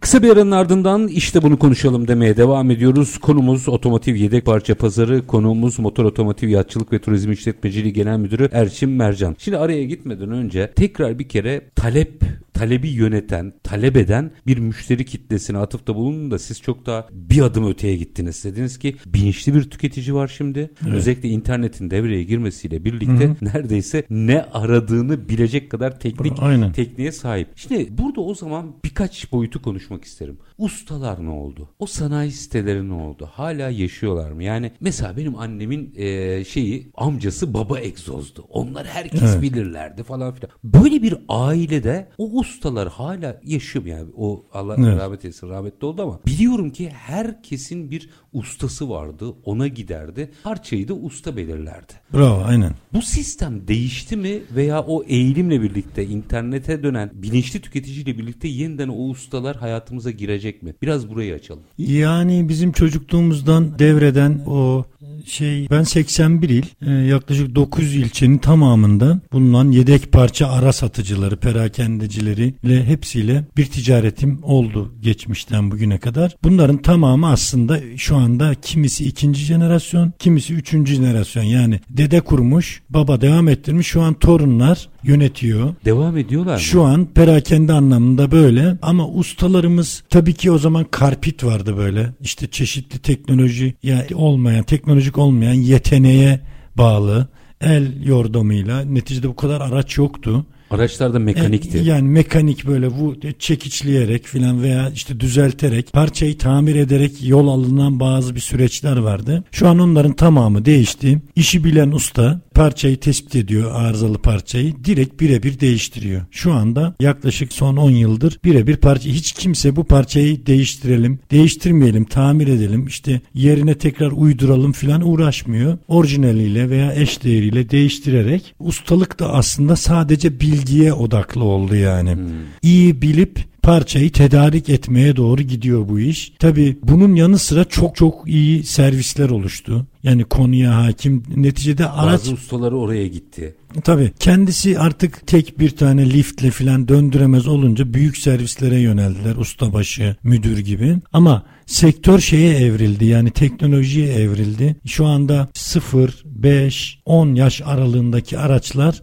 Kısa 0.00 0.22
bir 0.22 0.30
aranın 0.30 0.50
ardından 0.50 1.08
işte 1.08 1.42
bunu 1.42 1.58
konuşalım 1.58 2.08
demeye 2.08 2.36
devam 2.36 2.70
ediyoruz. 2.70 3.18
Konumuz 3.18 3.68
otomotiv 3.68 4.14
yedek 4.14 4.44
parça 4.44 4.74
pazarı. 4.74 5.26
Konuğumuz 5.26 5.78
Motor 5.78 6.04
Otomotiv 6.04 6.48
Yatçılık 6.48 6.92
ve 6.92 6.98
Turizm 6.98 7.32
İşletmeciliği 7.32 7.92
Genel 7.92 8.18
Müdürü 8.18 8.48
Erçin 8.52 8.90
Mercan. 8.90 9.36
Şimdi 9.38 9.58
araya 9.58 9.84
gitmeden 9.84 10.30
önce 10.30 10.72
tekrar 10.76 11.18
bir 11.18 11.28
kere 11.28 11.70
talep 11.76 12.22
talebi 12.58 12.88
yöneten, 12.88 13.52
talep 13.62 13.96
eden 13.96 14.30
bir 14.46 14.58
müşteri 14.58 15.04
kitlesine 15.04 15.58
atıfta 15.58 15.94
bulunun 15.94 16.30
da 16.30 16.38
siz 16.38 16.60
çok 16.62 16.86
daha 16.86 17.08
bir 17.12 17.42
adım 17.42 17.70
öteye 17.70 17.96
gittiniz. 17.96 18.44
Dediniz 18.44 18.78
ki 18.78 18.96
bilinçli 19.06 19.54
bir 19.54 19.70
tüketici 19.70 20.14
var 20.14 20.28
şimdi. 20.28 20.70
Özellikle 20.94 21.28
internetin 21.28 21.90
devreye 21.90 22.22
girmesiyle 22.22 22.84
birlikte 22.84 23.36
neredeyse 23.42 24.04
ne 24.10 24.42
aradığını 24.42 25.28
bilecek 25.28 25.70
kadar 25.70 26.00
teknik 26.00 26.32
Aynen. 26.38 26.72
tekniğe 26.72 27.12
sahip. 27.12 27.48
Şimdi 27.56 27.88
burada 27.98 28.20
o 28.20 28.34
zaman 28.34 28.74
birkaç 28.84 29.32
boyutu 29.32 29.62
konuşmak 29.88 30.04
isterim. 30.04 30.38
Ustalar 30.58 31.24
ne 31.26 31.30
oldu? 31.30 31.68
O 31.78 31.86
sanayi 31.86 32.30
siteleri 32.32 32.88
ne 32.88 32.92
oldu? 32.94 33.28
Hala 33.32 33.70
yaşıyorlar 33.70 34.30
mı? 34.30 34.44
Yani 34.44 34.72
mesela 34.80 35.16
benim 35.16 35.36
annemin 35.38 35.92
eee, 35.96 36.44
şeyi 36.48 36.90
amcası 36.94 37.54
baba 37.54 37.80
egzozdu. 37.80 38.44
Onlar 38.48 38.86
herkes 38.86 39.42
bilirlerdi 39.42 40.02
falan 40.02 40.34
filan. 40.34 40.50
Böyle 40.64 41.02
bir 41.02 41.14
ailede 41.28 42.08
o 42.18 42.30
ustalar 42.38 42.88
hala 42.88 43.40
yaşıyor 43.44 43.84
yani 43.84 44.10
o 44.16 44.46
Allah 44.52 44.76
Evet. 44.78 44.98
rahmet 45.00 45.24
eylesin 45.24 45.48
rahmetli 45.48 45.86
oldu 45.86 46.02
ama 46.02 46.20
biliyorum 46.26 46.70
ki 46.70 46.90
herkesin 46.90 47.90
bir 47.90 48.10
ustası 48.32 48.90
vardı. 48.90 49.34
Ona 49.44 49.66
giderdi. 49.68 50.30
Parçayı 50.44 50.88
da 50.88 50.94
usta 50.94 51.36
belirlerdi. 51.36 51.92
Bravo 52.14 52.42
aynen. 52.44 52.72
Bu 52.92 53.02
sistem 53.02 53.68
değişti 53.68 54.16
mi 54.16 54.42
veya 54.56 54.80
o 54.82 55.04
eğilimle 55.04 55.62
birlikte 55.62 56.06
internete 56.06 56.82
dönen 56.82 57.10
bilinçli 57.14 57.60
tüketiciyle 57.60 58.18
birlikte 58.18 58.48
yeniden 58.48 58.88
o 58.88 59.08
ustalar 59.08 59.56
hayatımıza 59.78 60.10
girecek 60.10 60.62
mi? 60.62 60.74
Biraz 60.82 61.10
burayı 61.10 61.34
açalım. 61.34 61.62
Yani 61.78 62.48
bizim 62.48 62.72
çocukluğumuzdan 62.72 63.78
devreden 63.78 64.42
o 64.46 64.84
şey 65.26 65.70
ben 65.70 65.82
81 65.82 66.48
il 66.48 66.64
e, 66.86 66.90
yaklaşık 66.90 67.54
9 67.54 67.94
ilçenin 67.94 68.38
tamamında 68.38 69.20
bulunan 69.32 69.70
yedek 69.70 70.12
parça 70.12 70.48
ara 70.48 70.72
satıcıları, 70.72 71.36
perakendecileri 71.36 72.54
ile 72.62 72.84
hepsiyle 72.84 73.44
bir 73.56 73.66
ticaretim 73.66 74.38
oldu 74.42 74.94
geçmişten 75.00 75.70
bugüne 75.70 75.98
kadar. 75.98 76.36
Bunların 76.44 76.76
tamamı 76.76 77.28
aslında 77.28 77.80
şu 77.96 78.16
anda 78.16 78.54
kimisi 78.54 79.04
ikinci 79.04 79.40
jenerasyon, 79.40 80.12
kimisi 80.18 80.54
üçüncü 80.54 80.94
jenerasyon. 80.94 81.42
Yani 81.42 81.80
dede 81.90 82.20
kurmuş, 82.20 82.82
baba 82.90 83.20
devam 83.20 83.48
ettirmiş. 83.48 83.86
Şu 83.86 84.02
an 84.02 84.14
torunlar 84.14 84.88
yönetiyor. 85.02 85.74
Devam 85.84 86.16
ediyorlar 86.16 86.54
mı? 86.54 86.60
Şu 86.60 86.82
an 86.82 87.06
perakende 87.06 87.72
anlamında 87.72 88.30
böyle 88.30 88.78
ama 88.82 89.08
ustalarımız 89.08 90.02
tabii 90.10 90.34
ki 90.34 90.50
o 90.50 90.58
zaman 90.58 90.84
karpit 90.90 91.44
vardı 91.44 91.76
böyle. 91.76 92.14
İşte 92.20 92.46
çeşitli 92.46 92.98
teknoloji 92.98 93.74
ya 93.82 94.06
olmayan, 94.14 94.62
teknolojik 94.62 95.18
olmayan 95.18 95.54
yeteneğe 95.54 96.40
bağlı 96.78 97.28
el 97.60 98.06
yordamıyla 98.06 98.80
neticede 98.80 99.28
bu 99.28 99.36
kadar 99.36 99.60
araç 99.60 99.98
yoktu. 99.98 100.46
Araçlar 100.70 101.14
da 101.14 101.18
mekanikti. 101.18 101.78
E, 101.78 101.82
yani 101.82 102.08
mekanik 102.08 102.66
böyle 102.66 102.90
bu 102.90 103.14
çekiçleyerek 103.38 104.26
filan 104.26 104.62
veya 104.62 104.90
işte 104.94 105.20
düzelterek 105.20 105.92
parçayı 105.92 106.38
tamir 106.38 106.74
ederek 106.74 107.12
yol 107.22 107.48
alınan 107.48 108.00
bazı 108.00 108.34
bir 108.34 108.40
süreçler 108.40 108.96
vardı. 108.96 109.44
Şu 109.52 109.68
an 109.68 109.78
onların 109.78 110.12
tamamı 110.12 110.64
değişti. 110.64 111.22
İşi 111.36 111.64
bilen 111.64 111.92
usta 111.92 112.40
parçayı 112.54 113.00
tespit 113.00 113.36
ediyor 113.36 113.72
arızalı 113.74 114.18
parçayı 114.18 114.84
direkt 114.84 115.20
birebir 115.20 115.60
değiştiriyor. 115.60 116.22
Şu 116.30 116.52
anda 116.52 116.94
yaklaşık 117.00 117.52
son 117.52 117.76
10 117.76 117.90
yıldır 117.90 118.38
birebir 118.44 118.76
parça 118.76 119.10
hiç 119.10 119.32
kimse 119.32 119.76
bu 119.76 119.84
parçayı 119.84 120.46
değiştirelim, 120.46 121.18
değiştirmeyelim, 121.30 122.04
tamir 122.04 122.48
edelim, 122.48 122.86
işte 122.86 123.20
yerine 123.34 123.74
tekrar 123.74 124.12
uyduralım 124.12 124.72
filan 124.72 125.08
uğraşmıyor. 125.08 125.78
Orijinaliyle 125.88 126.70
veya 126.70 126.94
eş 126.94 127.24
değeriyle 127.24 127.70
değiştirerek 127.70 128.54
ustalık 128.60 129.18
da 129.18 129.32
aslında 129.32 129.76
sadece 129.76 130.40
bilgiye 130.58 130.92
odaklı 130.92 131.44
oldu 131.44 131.74
yani. 131.74 132.14
Hmm. 132.14 132.28
İyi 132.62 133.02
bilip 133.02 133.44
parçayı 133.62 134.12
tedarik 134.12 134.68
etmeye 134.68 135.16
doğru 135.16 135.42
gidiyor 135.42 135.88
bu 135.88 136.00
iş. 136.00 136.32
Tabi 136.38 136.76
bunun 136.82 137.14
yanı 137.14 137.38
sıra 137.38 137.64
çok 137.64 137.96
çok 137.96 138.28
iyi 138.28 138.64
servisler 138.64 139.30
oluştu. 139.30 139.86
Yani 140.02 140.24
konuya 140.24 140.76
hakim. 140.76 141.22
Neticede 141.36 141.88
araç... 141.88 142.20
Bazı 142.20 142.32
ustaları 142.32 142.78
oraya 142.78 143.06
gitti. 143.08 143.54
Tabii 143.84 144.12
kendisi 144.18 144.78
artık 144.78 145.26
tek 145.26 145.58
bir 145.58 145.70
tane 145.70 146.10
liftle 146.10 146.50
filan 146.50 146.88
döndüremez 146.88 147.48
olunca 147.48 147.94
büyük 147.94 148.16
servislere 148.16 148.80
yöneldiler. 148.80 149.36
Ustabaşı, 149.36 150.16
müdür 150.22 150.58
gibi. 150.58 150.96
Ama 151.12 151.42
sektör 151.66 152.18
şeye 152.18 152.58
evrildi 152.58 153.04
yani 153.04 153.30
teknolojiye 153.30 154.14
evrildi. 154.14 154.76
Şu 154.86 155.06
anda 155.06 155.48
0, 155.54 156.22
5, 156.24 156.98
10 157.04 157.34
yaş 157.34 157.62
aralığındaki 157.64 158.38
araçlar 158.38 159.00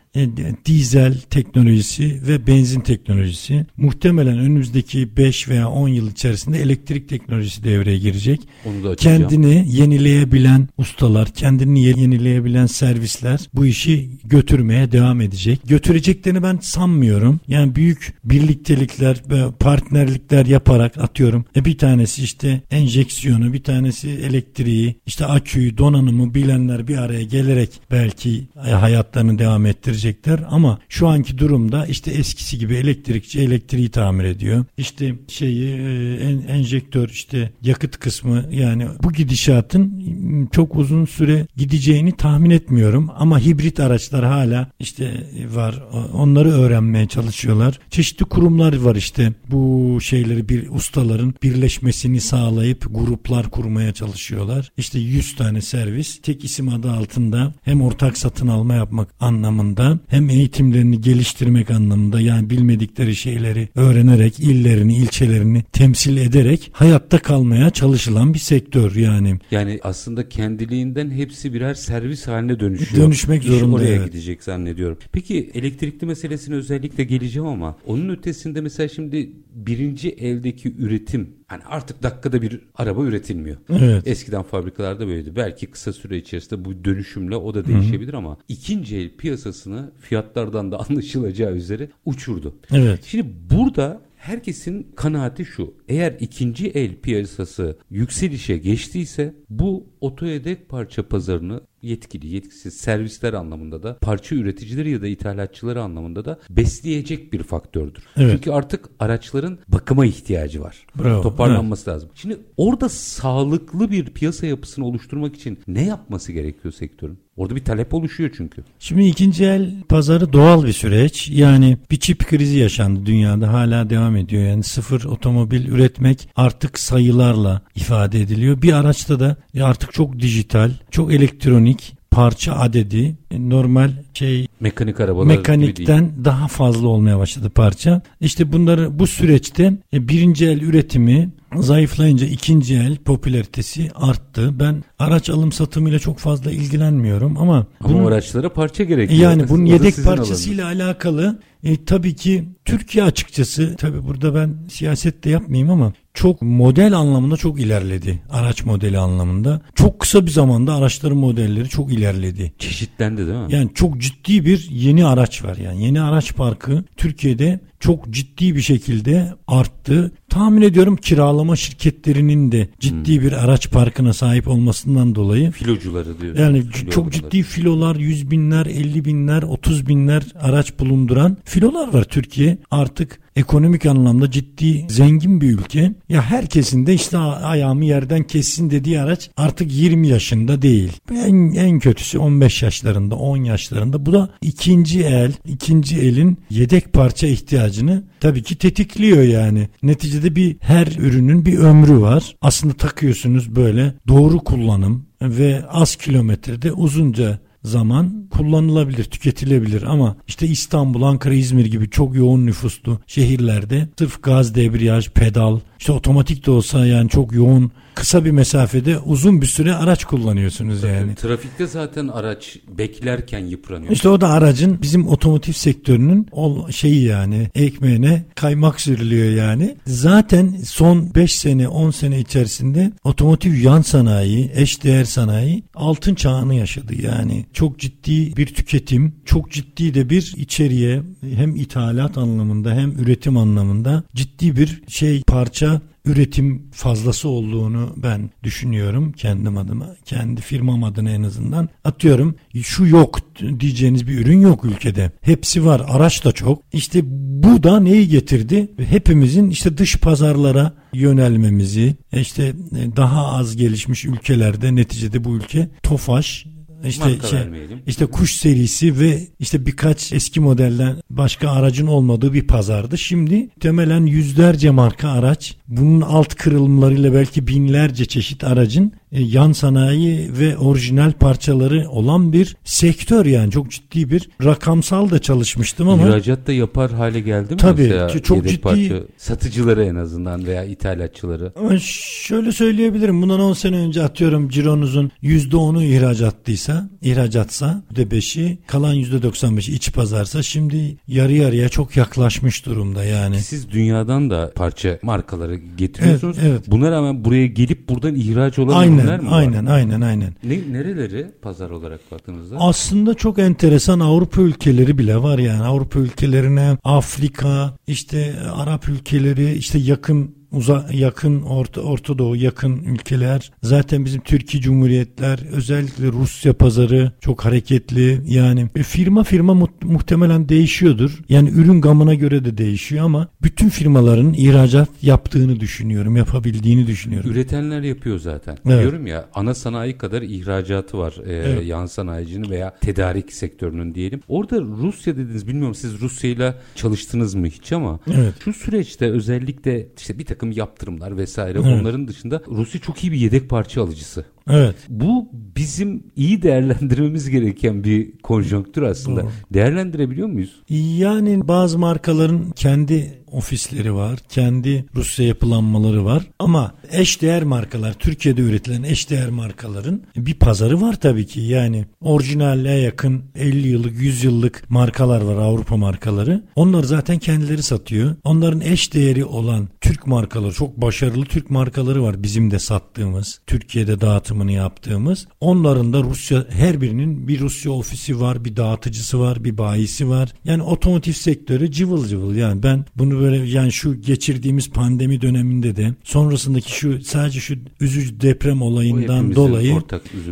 dizel 0.65 1.17
teknolojisi 1.29 2.21
ve 2.27 2.47
benzin 2.47 2.79
teknolojisi. 2.79 3.65
Muhtemelen 3.77 4.37
önümüzdeki 4.37 5.17
5 5.17 5.49
veya 5.49 5.69
10 5.69 5.87
yıl 5.87 6.11
içerisinde 6.11 6.61
elektrik 6.61 7.09
teknolojisi 7.09 7.63
devreye 7.63 7.97
girecek. 7.97 8.39
Onu 8.65 8.83
da 8.83 8.95
kendini 8.95 9.65
yenileyebilen 9.69 10.67
ustalar, 10.77 11.29
kendini 11.29 11.83
yenileyebilen 11.83 12.65
servisler 12.65 13.39
bu 13.53 13.65
işi 13.65 14.09
götürmeye 14.23 14.91
devam 14.91 15.21
edecek. 15.21 15.59
Götüreceklerini 15.67 16.43
ben 16.43 16.57
sanmıyorum. 16.61 17.39
Yani 17.47 17.75
büyük 17.75 18.13
birliktelikler 18.23 19.21
ve 19.29 19.51
partnerlikler 19.59 20.45
yaparak 20.45 20.97
atıyorum. 20.97 21.45
E 21.55 21.65
bir 21.65 21.77
tanesi 21.77 22.23
işte 22.23 22.61
enjeksiyonu, 22.71 23.53
bir 23.53 23.63
tanesi 23.63 24.09
elektriği, 24.09 24.95
işte 25.05 25.25
aküyü, 25.25 25.77
donanımı 25.77 26.33
bilenler 26.33 26.87
bir 26.87 26.97
araya 26.97 27.23
gelerek 27.23 27.69
belki 27.91 28.47
hayatlarını 28.55 29.39
devam 29.39 29.65
ettirecekler 30.05 30.39
ama 30.49 30.79
şu 30.89 31.07
anki 31.07 31.37
durumda 31.37 31.85
işte 31.85 32.11
eskisi 32.11 32.57
gibi 32.57 32.75
elektrikçi 32.75 33.39
elektriği 33.41 33.89
tamir 33.89 34.23
ediyor. 34.23 34.65
İşte 34.77 35.15
şeyi 35.27 35.67
e, 35.67 36.15
en, 36.15 36.41
enjektör 36.47 37.09
işte 37.09 37.51
yakıt 37.61 37.97
kısmı 37.97 38.45
yani 38.51 38.87
bu 39.03 39.11
gidişatın 39.11 40.05
çok 40.51 40.75
uzun 40.75 41.05
süre 41.05 41.47
gideceğini 41.55 42.11
tahmin 42.11 42.49
etmiyorum 42.49 43.09
ama 43.17 43.39
hibrit 43.39 43.79
araçlar 43.79 44.25
hala 44.25 44.71
işte 44.79 45.27
var. 45.53 45.83
Onları 46.13 46.49
öğrenmeye 46.49 47.07
çalışıyorlar. 47.07 47.79
Çeşitli 47.89 48.25
kurumlar 48.25 48.77
var 48.77 48.95
işte 48.95 49.33
bu 49.51 49.97
şeyleri 50.01 50.49
bir 50.49 50.69
ustaların 50.69 51.33
birleşmesini 51.43 52.21
sağlayıp 52.21 52.85
gruplar 52.91 53.49
kurmaya 53.49 53.93
çalışıyorlar. 53.93 54.71
İşte 54.77 54.99
100 54.99 55.35
tane 55.35 55.61
servis 55.61 56.21
tek 56.21 56.43
isim 56.43 56.69
adı 56.69 56.91
altında 56.91 57.53
hem 57.63 57.81
ortak 57.81 58.17
satın 58.17 58.47
alma 58.47 58.75
yapmak 58.75 59.09
anlamında 59.19 59.94
hem 60.07 60.29
eğitimlerini 60.29 61.01
geliştirmek 61.01 61.71
anlamında 61.71 62.21
yani 62.21 62.49
bilmedikleri 62.49 63.15
şeyleri 63.15 63.69
öğrenerek 63.75 64.39
illerini 64.39 64.97
ilçelerini 64.97 65.63
temsil 65.63 66.17
ederek 66.17 66.71
hayatta 66.73 67.19
kalmaya 67.19 67.69
çalışılan 67.69 68.33
bir 68.33 68.39
sektör 68.39 68.95
yani. 68.95 69.35
Yani 69.51 69.79
aslında 69.83 70.29
kendiliğinden 70.29 71.11
hepsi 71.11 71.53
birer 71.53 71.73
servis 71.73 72.27
haline 72.27 72.59
dönüşüyor. 72.59 73.03
Dönüşmek 73.03 73.43
İş 73.43 73.49
zorunda. 73.49 73.75
oraya 73.75 73.95
evet. 73.95 74.05
gidecek 74.05 74.43
zannediyorum. 74.43 74.97
Peki 75.11 75.51
elektrikli 75.53 76.05
meselesine 76.05 76.55
özellikle 76.55 77.03
geleceğim 77.03 77.47
ama 77.47 77.77
onun 77.85 78.09
ötesinde 78.09 78.61
mesela 78.61 78.87
şimdi 78.89 79.31
birinci 79.55 80.09
eldeki 80.09 80.75
üretim 80.77 81.29
hani 81.47 81.63
artık 81.65 82.03
dakikada 82.03 82.41
bir 82.41 82.59
araba 82.75 83.03
üretilmiyor. 83.03 83.57
Evet. 83.69 84.07
Eskiden 84.07 84.43
fabrikalarda 84.43 85.07
böyleydi. 85.07 85.35
Belki 85.35 85.67
kısa 85.67 85.93
süre 85.93 86.17
içerisinde 86.17 86.65
bu 86.65 86.85
dönüşümle 86.85 87.35
o 87.35 87.53
da 87.53 87.65
değişebilir 87.65 88.11
Hı-hı. 88.11 88.17
ama 88.17 88.37
ikinci 88.47 88.97
el 88.97 89.09
piyasasını 89.17 89.91
fiyatlardan 90.01 90.71
da 90.71 90.79
anlaşılacağı 90.89 91.55
üzere 91.55 91.89
uçurdu. 92.05 92.55
Evet. 92.71 93.03
Şimdi 93.03 93.27
burada 93.51 94.01
herkesin 94.15 94.87
kanaati 94.95 95.45
şu. 95.45 95.73
Eğer 95.87 96.15
ikinci 96.19 96.67
el 96.67 96.95
piyasası 96.95 97.77
yükselişe 97.89 98.57
geçtiyse 98.57 99.33
bu 99.49 99.87
otoyedek 100.01 100.69
parça 100.69 101.07
pazarını 101.07 101.61
yetkili, 101.85 102.27
yetkisiz 102.27 102.73
servisler 102.73 103.33
anlamında 103.33 103.83
da 103.83 103.97
parça 104.01 104.35
üreticileri 104.35 104.91
ya 104.91 105.01
da 105.01 105.07
ithalatçıları 105.07 105.81
anlamında 105.81 106.25
da 106.25 106.39
besleyecek 106.49 107.33
bir 107.33 107.43
faktördür. 107.43 108.03
Evet. 108.17 108.31
Çünkü 108.31 108.51
artık 108.51 108.89
araçların 108.99 109.57
bakıma 109.67 110.05
ihtiyacı 110.05 110.61
var. 110.61 110.87
Bravo. 111.03 111.21
Toparlanması 111.21 111.83
evet. 111.89 111.95
lazım. 111.95 112.09
Şimdi 112.15 112.37
orada 112.57 112.89
sağlıklı 112.89 113.91
bir 113.91 114.05
piyasa 114.05 114.47
yapısını 114.47 114.85
oluşturmak 114.85 115.35
için 115.35 115.59
ne 115.67 115.85
yapması 115.85 116.31
gerekiyor 116.31 116.73
sektörün? 116.73 117.17
Orada 117.37 117.55
bir 117.55 117.63
talep 117.63 117.93
oluşuyor 117.93 118.29
çünkü. 118.37 118.63
Şimdi 118.79 119.03
ikinci 119.03 119.45
el 119.45 119.83
pazarı 119.89 120.33
doğal 120.33 120.65
bir 120.65 120.73
süreç. 120.73 121.29
Yani 121.29 121.77
bir 121.91 121.99
çip 121.99 122.27
krizi 122.27 122.57
yaşandı 122.57 123.05
dünyada 123.05 123.53
hala 123.53 123.89
devam 123.89 124.15
ediyor. 124.15 124.43
Yani 124.43 124.63
sıfır 124.63 125.03
otomobil 125.03 125.67
üretmek 125.67 126.29
artık 126.35 126.79
sayılarla 126.79 127.61
ifade 127.75 128.21
ediliyor. 128.21 128.61
Bir 128.61 128.73
araçta 128.73 129.19
da 129.19 129.35
artık 129.61 129.93
çok 129.93 130.19
dijital, 130.19 130.71
çok 130.91 131.13
elektronik 131.13 131.74
parça 132.15 132.53
adedi 132.53 133.15
normal 133.31 133.91
şey 134.13 134.47
mekanik 134.59 134.99
arabalar 134.99 135.25
mekanikten 135.25 136.11
daha 136.25 136.47
fazla 136.47 136.87
olmaya 136.87 137.19
başladı 137.19 137.49
parça. 137.49 138.01
İşte 138.21 138.53
bunları 138.53 138.99
bu 138.99 139.07
süreçte 139.07 139.73
e, 139.93 140.07
birinci 140.07 140.45
el 140.45 140.61
üretimi 140.61 141.29
zayıflayınca 141.55 142.27
ikinci 142.27 142.75
el 142.75 142.95
popülaritesi 142.97 143.91
arttı. 143.95 144.59
Ben 144.59 144.83
araç 144.99 145.29
alım 145.29 145.51
satımıyla 145.51 145.99
çok 145.99 146.19
fazla 146.19 146.51
ilgilenmiyorum 146.51 147.37
ama 147.37 147.65
ama 147.79 147.93
bunun, 147.93 148.05
araçlara 148.05 148.53
parça 148.53 148.83
gerekiyor. 148.83 149.21
Yani 149.21 149.49
bunun 149.49 149.65
yedek 149.65 150.03
parçasıyla 150.03 150.65
alanı. 150.65 150.83
alakalı 150.83 151.39
e, 151.63 151.85
tabii 151.85 152.15
ki 152.15 152.49
Türkiye 152.65 153.03
açıkçası 153.03 153.75
tabii 153.77 154.03
burada 154.07 154.35
ben 154.35 154.55
siyaset 154.69 155.23
de 155.23 155.29
yapmayayım 155.29 155.69
ama 155.69 155.93
çok 156.15 156.41
model 156.41 156.93
anlamında 156.93 157.37
çok 157.37 157.59
ilerledi. 157.59 158.19
Araç 158.29 158.65
modeli 158.65 158.97
anlamında. 158.97 159.61
Çok 159.75 159.99
kısa 159.99 160.25
bir 160.25 160.31
zamanda 160.31 160.73
araçların 160.73 161.17
modelleri 161.17 161.69
çok 161.69 161.93
ilerledi. 161.93 162.53
Çeşitlendi 162.59 163.27
değil 163.27 163.37
mi? 163.37 163.45
Yani 163.49 163.69
çok 163.75 164.01
ciddi 164.01 164.45
bir 164.45 164.67
yeni 164.71 165.05
araç 165.05 165.43
var. 165.43 165.57
Yani 165.57 165.83
yeni 165.85 166.01
araç 166.01 166.35
parkı 166.35 166.83
Türkiye'de 166.97 167.59
çok 167.79 168.09
ciddi 168.09 168.55
bir 168.55 168.61
şekilde 168.61 169.33
arttı. 169.47 170.11
Tahmin 170.29 170.61
ediyorum 170.61 170.95
kiralama 170.95 171.55
şirketlerinin 171.55 172.51
de 172.51 172.69
ciddi 172.79 173.15
hmm. 173.15 173.23
bir 173.23 173.31
araç 173.31 173.71
parkına 173.71 174.13
sahip 174.13 174.47
olmasından 174.47 175.15
dolayı. 175.15 175.51
Filocuları 175.51 176.21
diyor. 176.21 176.37
Yani 176.37 176.61
Filo 176.61 176.91
çok 176.91 177.13
ciddi 177.13 177.43
filolar, 177.43 177.95
yüz 177.95 178.31
binler, 178.31 178.65
elli 178.65 179.05
binler, 179.05 179.43
otuz 179.43 179.87
binler 179.87 180.23
araç 180.39 180.79
bulunduran 180.79 181.37
filolar 181.45 181.93
var 181.93 182.03
Türkiye. 182.03 182.57
Artık 182.71 183.19
ekonomik 183.35 183.85
anlamda 183.85 184.31
ciddi 184.31 184.85
zengin 184.89 185.41
bir 185.41 185.49
ülke. 185.49 185.93
Ya 186.09 186.21
herkesin 186.21 186.85
de 186.85 186.93
işte 186.93 187.17
ayağımı 187.17 187.85
yerden 187.85 188.23
kessin 188.23 188.69
dediği 188.69 188.99
araç 188.99 189.29
artık 189.37 189.73
20 189.73 190.07
yaşında 190.07 190.61
değil. 190.61 190.91
En, 191.11 191.53
en 191.53 191.79
kötüsü 191.79 192.19
15 192.19 192.63
yaşlarında 192.63 193.15
10 193.15 193.37
yaşlarında. 193.37 194.05
Bu 194.05 194.13
da 194.13 194.29
ikinci 194.41 195.03
el, 195.03 195.31
ikinci 195.45 195.97
elin 195.97 196.37
yedek 196.49 196.93
parça 196.93 197.27
ihtiyacı 197.27 197.65
ihtiyacını 197.65 198.03
tabii 198.19 198.43
ki 198.43 198.55
tetikliyor 198.55 199.23
yani. 199.23 199.69
Neticede 199.83 200.35
bir 200.35 200.57
her 200.59 200.87
ürünün 200.87 201.45
bir 201.45 201.57
ömrü 201.57 202.01
var. 202.01 202.35
Aslında 202.41 202.73
takıyorsunuz 202.73 203.55
böyle 203.55 203.93
doğru 204.07 204.39
kullanım 204.39 205.05
ve 205.21 205.63
az 205.69 205.95
kilometrede 205.95 206.71
uzunca 206.71 207.39
zaman 207.65 208.27
kullanılabilir, 208.29 209.03
tüketilebilir. 209.03 209.83
Ama 209.83 210.15
işte 210.27 210.47
İstanbul, 210.47 211.01
Ankara, 211.01 211.33
İzmir 211.33 211.65
gibi 211.65 211.89
çok 211.89 212.15
yoğun 212.15 212.45
nüfuslu 212.45 212.99
şehirlerde 213.07 213.87
sırf 213.99 214.23
gaz, 214.23 214.55
debriyaj, 214.55 215.09
pedal, 215.09 215.59
işte 215.79 215.91
otomatik 215.91 216.45
de 216.45 216.51
olsa 216.51 216.85
yani 216.85 217.09
çok 217.09 217.33
yoğun 217.33 217.71
kısa 217.95 218.25
bir 218.25 218.31
mesafede 218.31 218.99
uzun 218.99 219.41
bir 219.41 219.45
süre 219.45 219.75
araç 219.75 220.05
kullanıyorsunuz 220.05 220.83
yani. 220.83 221.15
Trafikte 221.15 221.67
zaten 221.67 222.07
araç 222.07 222.57
beklerken 222.77 223.39
yıpranıyor. 223.45 223.91
İşte 223.91 224.09
o 224.09 224.21
da 224.21 224.29
aracın 224.29 224.81
bizim 224.81 225.07
otomotiv 225.07 225.53
sektörünün 225.53 226.27
o 226.31 226.71
şeyi 226.71 227.03
yani 227.03 227.49
ekmeğine 227.55 228.25
kaymak 228.35 228.81
sürülüyor 228.81 229.31
yani. 229.31 229.75
Zaten 229.87 230.57
son 230.65 231.15
5 231.15 231.35
sene 231.35 231.67
10 231.67 231.91
sene 231.91 232.19
içerisinde 232.19 232.91
otomotiv 233.03 233.53
yan 233.53 233.81
sanayi, 233.81 234.51
eşdeğer 234.55 235.03
sanayi 235.03 235.63
altın 235.75 236.15
çağını 236.15 236.55
yaşadı 236.55 237.01
yani. 237.01 237.45
Çok 237.53 237.79
ciddi 237.79 238.37
bir 238.37 238.47
tüketim, 238.47 239.15
çok 239.25 239.51
ciddi 239.51 239.93
de 239.93 240.09
bir 240.09 240.33
içeriye 240.37 241.01
hem 241.35 241.55
ithalat 241.55 242.17
anlamında 242.17 242.73
hem 242.73 242.91
üretim 242.91 243.37
anlamında 243.37 244.03
ciddi 244.15 244.55
bir 244.55 244.81
şey 244.87 245.23
parça 245.23 245.81
üretim 246.05 246.71
fazlası 246.71 247.29
olduğunu 247.29 247.93
ben 247.97 248.29
düşünüyorum 248.43 249.11
kendim 249.11 249.57
adıma. 249.57 249.95
Kendi 250.05 250.41
firmam 250.41 250.83
adına 250.83 251.09
en 251.09 251.23
azından. 251.23 251.69
Atıyorum 251.83 252.35
şu 252.63 252.85
yok 252.85 253.19
diyeceğiniz 253.59 254.07
bir 254.07 254.19
ürün 254.19 254.39
yok 254.39 254.65
ülkede. 254.65 255.11
Hepsi 255.21 255.65
var. 255.65 255.81
Araç 255.87 256.25
da 256.25 256.31
çok. 256.31 256.61
İşte 256.73 257.01
bu 257.43 257.63
da 257.63 257.79
neyi 257.79 258.07
getirdi? 258.07 258.71
Hepimizin 258.89 259.49
işte 259.49 259.77
dış 259.77 259.97
pazarlara 259.97 260.73
yönelmemizi, 260.93 261.95
işte 262.13 262.53
daha 262.95 263.27
az 263.27 263.55
gelişmiş 263.55 264.05
ülkelerde 264.05 264.75
neticede 264.75 265.23
bu 265.23 265.35
ülke 265.35 265.69
Tofaş 265.83 266.45
işte 266.85 267.05
Marka 267.05 267.27
şey, 267.27 267.39
vermeyelim. 267.39 267.81
işte 267.87 268.05
kuş 268.05 268.33
serisi 268.33 268.99
ve 268.99 269.27
işte 269.39 269.65
birkaç 269.65 270.13
eski 270.13 270.39
modelden 270.39 270.95
başka 271.09 271.49
aracın 271.49 271.87
olmadığı 271.87 272.33
bir 272.33 272.47
pazardı. 272.47 272.97
Şimdi 272.97 273.49
temelen 273.59 274.05
yüzlerce 274.05 274.69
marka 274.69 275.09
araç, 275.09 275.57
bunun 275.67 276.01
alt 276.01 276.35
kırılımlarıyla 276.35 277.13
belki 277.13 277.47
binlerce 277.47 278.05
çeşit 278.05 278.43
aracın 278.43 278.93
yan 279.19 279.51
sanayi 279.51 280.29
ve 280.39 280.57
orijinal 280.57 281.11
parçaları 281.11 281.89
olan 281.89 282.33
bir 282.33 282.55
sektör 282.63 283.25
yani 283.25 283.51
çok 283.51 283.71
ciddi 283.71 284.11
bir 284.11 284.29
rakamsal 284.43 285.09
da 285.09 285.19
çalışmıştım 285.19 285.89
ama 285.89 286.07
İhracat 286.07 286.47
da 286.47 286.53
yapar 286.53 286.91
hale 286.91 287.19
geldi 287.19 287.53
mi 287.53 287.57
Tabii, 287.57 287.81
mesela 287.81 288.07
ki 288.07 288.23
çok 288.23 288.47
ciddi- 288.47 288.61
parça 288.61 288.95
satıcıları 289.17 289.83
en 289.85 289.95
azından 289.95 290.45
veya 290.45 290.63
ithalatçıları? 290.63 291.53
Ama 291.59 291.77
şöyle 291.79 292.51
söyleyebilirim. 292.51 293.21
Bundan 293.21 293.39
10 293.39 293.53
sene 293.53 293.77
önce 293.77 294.03
atıyorum 294.03 294.49
cironuzun 294.49 295.11
%10'u 295.23 295.83
ihracatlıysa, 295.83 296.89
ihracatsa 297.01 297.81
%5'i, 297.93 298.57
kalan 298.67 298.95
%95'i 298.95 299.75
iç 299.75 299.93
pazarsa 299.93 300.43
şimdi 300.43 300.97
yarı 301.07 301.33
yarıya 301.33 301.69
çok 301.69 301.97
yaklaşmış 301.97 302.65
durumda 302.65 303.03
yani. 303.03 303.39
Siz 303.39 303.71
dünyadan 303.71 304.29
da 304.29 304.51
parça 304.55 304.99
markaları 305.01 305.55
getiriyorsunuz. 305.55 306.37
Evet, 306.41 306.51
evet. 306.51 306.63
Buna 306.67 306.91
rağmen 306.91 307.25
buraya 307.25 307.47
gelip 307.47 307.89
buradan 307.89 308.15
ihraç 308.15 308.59
olan 308.59 308.75
Aynen, 308.75 309.04
ürünler 309.05 309.19
mi 309.19 309.31
var? 309.31 309.39
aynen, 309.39 309.65
aynen, 309.65 310.01
aynen. 310.01 310.33
Ne, 310.43 310.73
nereleri 310.73 311.27
pazar 311.41 311.69
olarak 311.69 312.11
baktığınızda? 312.11 312.57
Aslında 312.59 313.13
çok 313.13 313.39
enteresan 313.39 313.99
Avrupa 313.99 314.41
ülkeleri 314.41 314.97
bile 314.97 315.17
var 315.17 315.39
yani. 315.39 315.63
Avrupa 315.63 315.99
ülkelerine, 315.99 316.77
Afrika, 316.83 317.77
işte 317.87 318.35
Arap 318.55 318.89
ülkeleri, 318.89 319.53
işte 319.53 319.77
yakın 319.79 320.35
uza 320.55 320.89
yakın 320.93 321.41
Orta, 321.41 321.81
Orta 321.81 322.17
Doğu 322.17 322.35
yakın 322.35 322.83
ülkeler 322.83 323.51
zaten 323.63 324.05
bizim 324.05 324.21
Türkiye 324.21 324.63
Cumhuriyetler 324.63 325.39
özellikle 325.51 326.07
Rusya 326.07 326.53
pazarı 326.53 327.11
çok 327.21 327.45
hareketli 327.45 328.21
yani 328.27 328.67
e, 328.75 328.83
firma 328.83 329.23
firma 329.23 329.53
mu- 329.53 329.69
muhtemelen 329.83 330.49
değişiyordur 330.49 331.19
yani 331.29 331.49
ürün 331.49 331.81
gamına 331.81 332.13
göre 332.13 332.45
de 332.45 332.57
değişiyor 332.57 333.05
ama 333.05 333.27
bütün 333.43 333.69
firmaların 333.69 334.33
ihracat 334.33 334.89
yaptığını 335.01 335.59
düşünüyorum 335.59 336.15
yapabildiğini 336.15 336.87
düşünüyorum. 336.87 337.31
Üretenler 337.31 337.81
yapıyor 337.81 338.19
zaten. 338.19 338.57
Evet. 338.65 338.81
Diyorum 338.81 339.07
ya 339.07 339.29
ana 339.33 339.53
sanayi 339.53 339.97
kadar 339.97 340.21
ihracatı 340.21 340.97
var. 340.97 341.13
Ee, 341.25 341.33
Evet. 341.45 341.65
Yan 341.65 341.85
sanayicinin 341.85 342.49
veya 342.49 342.75
tedarik 342.81 343.33
sektörünün 343.33 343.95
diyelim. 343.95 344.21
Orada 344.27 344.61
Rusya 344.61 345.17
dediniz 345.17 345.47
bilmiyorum 345.47 345.75
siz 345.75 346.01
Rusya'yla 346.01 346.55
çalıştınız 346.75 347.35
mı 347.35 347.47
hiç 347.47 347.71
ama 347.71 347.99
Evet. 348.15 348.33
şu 348.43 348.53
süreçte 348.53 349.05
özellikle 349.11 349.87
işte 349.97 350.19
bir 350.19 350.25
takım 350.25 350.44
yaptırımlar 350.51 351.17
vesaire 351.17 351.59
onların 351.59 352.07
dışında 352.07 352.41
Rusya 352.47 352.81
çok 352.81 353.03
iyi 353.03 353.11
bir 353.11 353.17
yedek 353.17 353.49
parça 353.49 353.81
alıcısı. 353.83 354.25
Evet. 354.51 354.75
Bu 354.89 355.29
bizim 355.33 356.03
iyi 356.15 356.41
değerlendirmemiz 356.41 357.29
gereken 357.29 357.83
bir 357.83 358.17
konjonktür 358.17 358.81
aslında. 358.81 359.21
Doğru. 359.21 359.31
Değerlendirebiliyor 359.53 360.27
muyuz? 360.27 360.61
Yani 360.69 361.47
bazı 361.47 361.79
markaların 361.79 362.51
kendi 362.55 363.25
ofisleri 363.35 363.93
var, 363.93 364.19
kendi 364.29 364.85
Rusya 364.95 365.27
yapılanmaları 365.27 366.05
var 366.05 366.23
ama 366.39 366.73
eşdeğer 366.91 367.43
markalar, 367.43 367.93
Türkiye'de 367.93 368.41
üretilen 368.41 368.83
eşdeğer 368.83 369.29
markaların 369.29 370.01
bir 370.17 370.33
pazarı 370.33 370.81
var 370.81 370.99
tabii 370.99 371.25
ki. 371.25 371.41
Yani 371.41 371.85
orijinale 372.01 372.71
yakın 372.71 373.23
50 373.35 373.67
yıllık, 373.67 374.01
100 374.01 374.23
yıllık 374.23 374.69
markalar 374.69 375.21
var 375.21 375.35
Avrupa 375.35 375.77
markaları. 375.77 376.43
Onlar 376.55 376.83
zaten 376.83 377.19
kendileri 377.19 377.63
satıyor. 377.63 378.15
Onların 378.23 378.61
eşdeğeri 378.61 379.25
olan 379.25 379.67
Türk 379.81 380.07
markaları, 380.07 380.53
çok 380.53 380.81
başarılı 380.81 381.25
Türk 381.25 381.49
markaları 381.49 382.03
var 382.03 382.23
bizim 382.23 382.51
de 382.51 382.59
sattığımız, 382.59 383.39
Türkiye'de 383.47 384.01
dağıtımını 384.35 384.51
yaptığımız. 384.51 385.27
Onların 385.39 385.93
da 385.93 386.03
Rusya 386.03 386.45
her 386.49 386.81
birinin 386.81 387.27
bir 387.27 387.39
Rusya 387.39 387.71
ofisi 387.71 388.19
var, 388.19 388.45
bir 388.45 388.55
dağıtıcısı 388.55 389.19
var, 389.19 389.43
bir 389.43 389.57
bayisi 389.57 390.09
var. 390.09 390.33
Yani 390.45 390.63
otomotiv 390.63 391.13
sektörü 391.13 391.71
cıvıl 391.71 392.07
cıvıl. 392.07 392.35
Yani 392.35 392.63
ben 392.63 392.85
bunu 392.95 393.19
böyle 393.19 393.49
yani 393.49 393.71
şu 393.71 394.01
geçirdiğimiz 394.01 394.69
pandemi 394.69 395.21
döneminde 395.21 395.75
de 395.75 395.93
sonrasındaki 396.03 396.71
şu 396.71 397.01
sadece 397.01 397.39
şu 397.39 397.55
üzücü 397.79 398.21
deprem 398.21 398.61
olayından 398.61 399.35
dolayı 399.35 399.81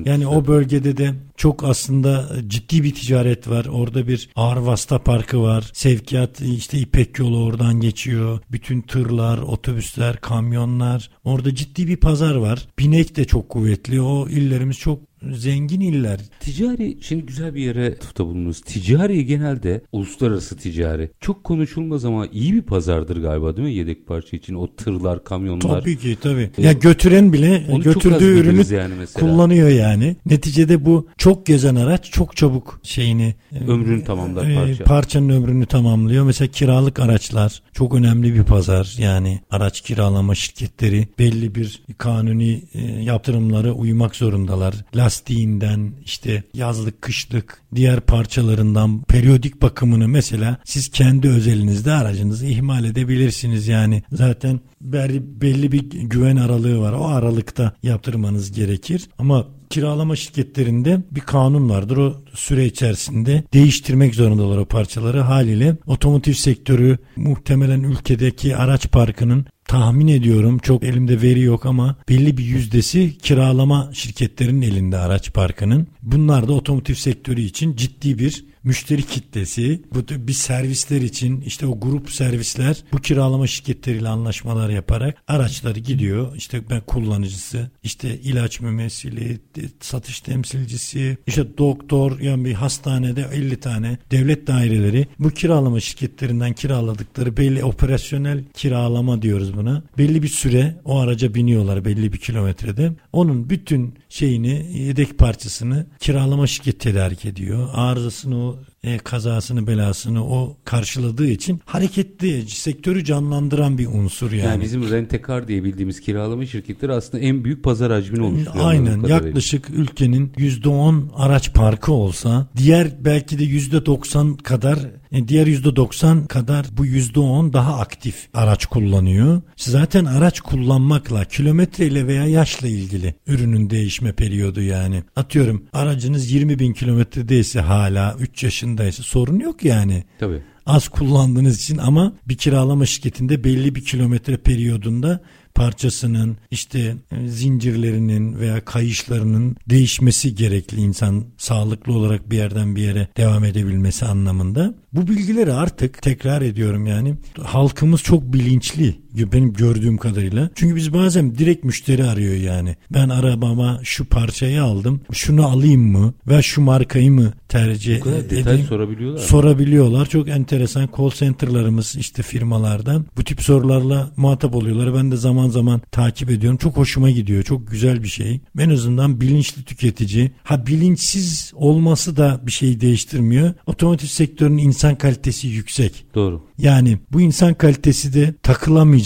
yani 0.05 0.27
o 0.27 0.47
bölgede 0.47 0.97
de 0.97 1.13
çok 1.43 1.63
aslında 1.63 2.29
ciddi 2.47 2.83
bir 2.83 2.93
ticaret 2.93 3.49
var. 3.49 3.65
Orada 3.65 4.07
bir 4.07 4.29
ağır 4.35 4.57
vasıta 4.57 4.99
parkı 4.99 5.41
var. 5.41 5.71
Sevkiyat 5.73 6.41
işte 6.41 6.77
İpek 6.77 7.19
yolu 7.19 7.43
oradan 7.43 7.79
geçiyor. 7.79 8.39
Bütün 8.51 8.81
tırlar, 8.81 9.37
otobüsler, 9.37 10.17
kamyonlar. 10.17 11.09
Orada 11.23 11.55
ciddi 11.55 11.87
bir 11.87 11.97
pazar 11.97 12.35
var. 12.35 12.67
Binek 12.79 13.15
de 13.15 13.25
çok 13.25 13.49
kuvvetli. 13.49 14.01
O 14.01 14.29
illerimiz 14.29 14.77
çok 14.77 14.99
zengin 15.31 15.81
iller. 15.81 16.19
Ticari 16.39 16.97
şimdi 17.01 17.25
güzel 17.25 17.55
bir 17.55 17.61
yere 17.61 17.97
tuta 17.97 18.25
bulunuz. 18.25 18.61
Ticari 18.61 19.25
genelde 19.25 19.81
uluslararası 19.91 20.57
ticari. 20.57 21.11
Çok 21.19 21.43
konuşulmaz 21.43 22.05
ama 22.05 22.27
iyi 22.27 22.53
bir 22.53 22.61
pazardır 22.61 23.21
galiba 23.21 23.57
değil 23.57 23.67
mi 23.67 23.73
yedek 23.73 24.07
parça 24.07 24.37
için? 24.37 24.53
O 24.53 24.75
tırlar, 24.75 25.23
kamyonlar. 25.23 25.79
Tabii 25.81 25.97
ki 25.97 26.17
tabii. 26.21 26.49
Ya 26.57 26.71
götüren 26.71 27.33
bile 27.33 27.65
Onu 27.71 27.83
götürdüğü 27.83 28.39
ürünü 28.39 28.73
yani 28.75 28.93
mesela. 28.99 29.27
kullanıyor 29.27 29.69
yani. 29.69 30.15
Neticede 30.25 30.85
bu 30.85 31.07
çok 31.17 31.45
gezen 31.45 31.75
araç 31.75 32.11
çok 32.11 32.35
çabuk 32.37 32.79
şeyini 32.83 33.33
e, 33.51 33.59
Ömrünü 33.67 34.03
tamamlar 34.03 34.49
e, 34.49 34.55
parça. 34.55 34.83
parçanın 34.83 35.29
ömrünü 35.29 35.65
tamamlıyor. 35.65 36.25
Mesela 36.25 36.51
kiralık 36.51 36.99
araçlar 36.99 37.61
çok 37.73 37.95
önemli 37.95 38.33
bir 38.35 38.43
pazar. 38.43 38.95
Yani 38.99 39.41
araç 39.51 39.81
kiralama 39.81 40.35
şirketleri 40.35 41.07
belli 41.19 41.55
bir 41.55 41.83
kanuni 41.97 42.61
e, 42.73 42.81
yaptırımlara 42.81 43.71
uymak 43.71 44.15
zorundalar. 44.15 44.75
Lastiğinden 45.13 45.93
işte 46.05 46.43
yazlık, 46.53 47.01
kışlık, 47.01 47.61
diğer 47.75 47.99
parçalarından 47.99 49.03
periyodik 49.03 49.61
bakımını 49.61 50.07
mesela 50.07 50.57
siz 50.65 50.89
kendi 50.89 51.29
özelinizde 51.29 51.91
aracınızı 51.91 52.45
ihmal 52.45 52.85
edebilirsiniz. 52.85 53.67
Yani 53.67 54.03
zaten 54.11 54.59
belli, 54.81 55.71
bir 55.71 55.89
güven 55.91 56.35
aralığı 56.35 56.79
var. 56.79 56.93
O 56.93 57.05
aralıkta 57.05 57.73
yaptırmanız 57.83 58.51
gerekir. 58.51 59.09
Ama 59.17 59.47
kiralama 59.69 60.15
şirketlerinde 60.15 61.01
bir 61.11 61.21
kanun 61.21 61.69
vardır. 61.69 61.97
O 61.97 62.15
süre 62.33 62.65
içerisinde 62.65 63.43
değiştirmek 63.53 64.15
zorundalar 64.15 64.57
o 64.57 64.65
parçaları. 64.65 65.19
Haliyle 65.19 65.75
otomotiv 65.87 66.33
sektörü 66.33 66.97
muhtemelen 67.15 67.83
ülkedeki 67.83 68.57
araç 68.57 68.91
parkının 68.91 69.45
tahmin 69.73 70.07
ediyorum 70.07 70.57
çok 70.57 70.83
elimde 70.83 71.21
veri 71.21 71.41
yok 71.41 71.65
ama 71.65 71.95
belli 72.09 72.37
bir 72.37 72.43
yüzdesi 72.43 73.17
kiralama 73.17 73.89
şirketlerinin 73.93 74.61
elinde 74.61 74.97
araç 74.97 75.33
parkının. 75.33 75.87
Bunlar 76.01 76.47
da 76.47 76.53
otomotiv 76.53 76.93
sektörü 76.93 77.41
için 77.41 77.75
ciddi 77.75 78.19
bir 78.19 78.45
müşteri 78.63 79.03
kitlesi 79.03 79.81
bu 79.93 80.27
bir 80.27 80.33
servisler 80.33 81.01
için 81.01 81.41
işte 81.41 81.67
o 81.67 81.79
grup 81.79 82.11
servisler 82.11 82.83
bu 82.93 82.97
kiralama 82.97 83.47
şirketleriyle 83.47 84.09
anlaşmalar 84.09 84.69
yaparak 84.69 85.17
araçları 85.27 85.79
gidiyor. 85.79 86.35
İşte 86.35 86.69
ben 86.69 86.81
kullanıcısı, 86.81 87.71
işte 87.83 88.19
ilaç 88.19 88.61
mümessili, 88.61 89.39
satış 89.79 90.21
temsilcisi, 90.21 91.17
işte 91.27 91.57
doktor 91.57 92.19
yani 92.19 92.45
bir 92.45 92.53
hastanede 92.53 93.25
50 93.33 93.59
tane 93.59 93.97
devlet 94.11 94.47
daireleri 94.47 95.07
bu 95.19 95.29
kiralama 95.29 95.79
şirketlerinden 95.79 96.53
kiraladıkları 96.53 97.37
belli 97.37 97.63
operasyonel 97.63 98.43
kiralama 98.53 99.21
diyoruz 99.21 99.57
buna. 99.57 99.83
Belli 99.97 100.23
bir 100.23 100.27
süre 100.27 100.75
o 100.85 100.99
araca 100.99 101.33
biniyorlar 101.33 101.85
belli 101.85 102.13
bir 102.13 102.17
kilometrede. 102.17 102.91
Onun 103.13 103.49
bütün 103.49 103.95
şeyini 104.13 104.77
yedek 104.77 105.17
parçasını 105.17 105.85
kiralama 105.99 106.47
şirketi 106.47 106.77
tedarik 106.77 107.25
ediyor. 107.25 107.69
Arızasını 107.73 108.37
o 108.45 108.59
e, 108.83 108.97
kazasını 108.97 109.67
belasını 109.67 110.25
o 110.25 110.57
karşıladığı 110.65 111.27
için 111.27 111.61
hareketli 111.65 112.49
sektörü 112.49 113.03
canlandıran 113.03 113.77
bir 113.77 113.87
unsur 113.87 114.31
yani. 114.31 114.47
Yani 114.47 114.63
bizim 114.63 114.91
rentekar 114.91 115.47
diye 115.47 115.63
bildiğimiz 115.63 116.01
kiralama 116.01 116.45
şirketleri 116.45 116.93
aslında 116.93 117.23
en 117.23 117.43
büyük 117.43 117.63
pazar 117.63 117.91
hacmini 117.91 118.23
oluşturuyor. 118.23 118.65
Aynen 118.65 119.03
yaklaşık 119.03 119.69
ülkenin 119.69 120.27
%10 120.37 121.03
araç 121.15 121.53
parkı 121.53 121.91
olsa 121.91 122.47
diğer 122.57 123.05
belki 123.05 123.39
de 123.39 123.43
%90 123.43 124.37
kadar 124.37 124.79
e, 125.13 125.27
diğer 125.27 125.47
%90 125.47 126.27
kadar 126.27 126.65
bu 126.77 126.85
%10 126.85 127.53
daha 127.53 127.79
aktif 127.79 128.15
araç 128.33 128.65
kullanıyor. 128.65 129.41
Zaten 129.55 130.05
araç 130.05 130.41
kullanmakla 130.41 131.25
kilometreyle 131.25 132.07
veya 132.07 132.25
yaşla 132.25 132.67
ilgili 132.67 133.15
ürünün 133.27 133.69
değişme 133.69 134.11
periyodu 134.11 134.61
yani. 134.61 135.03
Atıyorum 135.15 135.63
aracınız 135.73 136.31
20 136.31 136.59
bin 136.59 136.73
kilometredeyse 136.73 137.59
hala 137.61 138.15
3 138.19 138.37
yaşındaysa 138.73 139.03
sorun 139.03 139.39
yok 139.39 139.65
yani. 139.65 140.03
Tabii 140.19 140.41
az 140.65 140.87
kullandığınız 140.87 141.61
için 141.61 141.77
ama 141.77 142.13
bir 142.27 142.37
kiralama 142.37 142.85
şirketinde 142.85 143.43
belli 143.43 143.75
bir 143.75 143.85
kilometre 143.85 144.37
periyodunda 144.37 145.19
parçasının 145.55 146.37
işte 146.51 146.95
e, 147.11 147.27
zincirlerinin 147.27 148.39
veya 148.39 148.65
kayışlarının 148.65 149.55
değişmesi 149.69 150.35
gerekli 150.35 150.81
insan 150.81 151.25
sağlıklı 151.37 151.93
olarak 151.93 152.31
bir 152.31 152.37
yerden 152.37 152.75
bir 152.75 152.81
yere 152.81 153.07
devam 153.17 153.43
edebilmesi 153.43 154.05
anlamında. 154.05 154.73
Bu 154.93 155.07
bilgileri 155.07 155.53
artık 155.53 156.01
tekrar 156.01 156.41
ediyorum 156.41 156.85
yani 156.85 157.15
halkımız 157.41 158.01
çok 158.01 158.23
bilinçli 158.23 159.02
benim 159.17 159.53
gördüğüm 159.53 159.97
kadarıyla. 159.97 160.49
Çünkü 160.55 160.75
biz 160.75 160.93
bazen 160.93 161.35
direkt 161.37 161.63
müşteri 161.63 162.03
arıyor 162.03 162.35
yani. 162.35 162.75
Ben 162.93 163.09
arabama 163.09 163.79
şu 163.83 164.05
parçayı 164.05 164.63
aldım. 164.63 165.01
Şunu 165.11 165.45
alayım 165.47 165.91
mı? 165.91 166.13
Ve 166.27 166.41
şu 166.41 166.61
markayı 166.61 167.11
mı 167.11 167.33
tercih 167.49 167.99
Bu 167.99 168.03
kadar 168.03 168.17
edeyim? 168.17 168.45
detay 168.45 168.63
sorabiliyorlar. 168.63 169.19
Sorabiliyorlar. 169.19 170.05
Çok 170.09 170.29
enteresan 170.29 170.89
call 170.97 171.09
center'larımız 171.09 171.95
işte 171.95 172.23
firmalardan 172.23 173.05
bu 173.17 173.23
tip 173.23 173.41
sorularla 173.41 174.11
muhatap 174.17 174.55
oluyorlar. 174.55 174.93
Ben 174.95 175.11
de 175.11 175.15
zaman 175.15 175.49
zaman 175.49 175.81
takip 175.91 176.29
ediyorum. 176.31 176.57
Çok 176.57 176.77
hoşuma 176.77 177.09
gidiyor. 177.09 177.43
Çok 177.43 177.71
güzel 177.71 178.03
bir 178.03 178.07
şey. 178.07 178.39
En 178.59 178.69
azından 178.69 179.21
bilinçli 179.21 179.63
tüketici. 179.63 180.31
Ha 180.43 180.67
bilinçsiz 180.67 181.51
olması 181.55 182.17
da 182.17 182.41
bir 182.45 182.51
şey 182.51 182.81
değiştirmiyor. 182.81 183.53
Otomotiv 183.65 184.07
sektörünün 184.07 184.57
insan 184.57 184.95
kalitesi 184.95 185.47
yüksek. 185.47 186.05
Doğru. 186.15 186.43
Yani 186.57 186.97
bu 187.11 187.21
insan 187.21 187.53
kalitesi 187.53 188.13
de 188.13 188.33
takılamayacak 188.43 189.02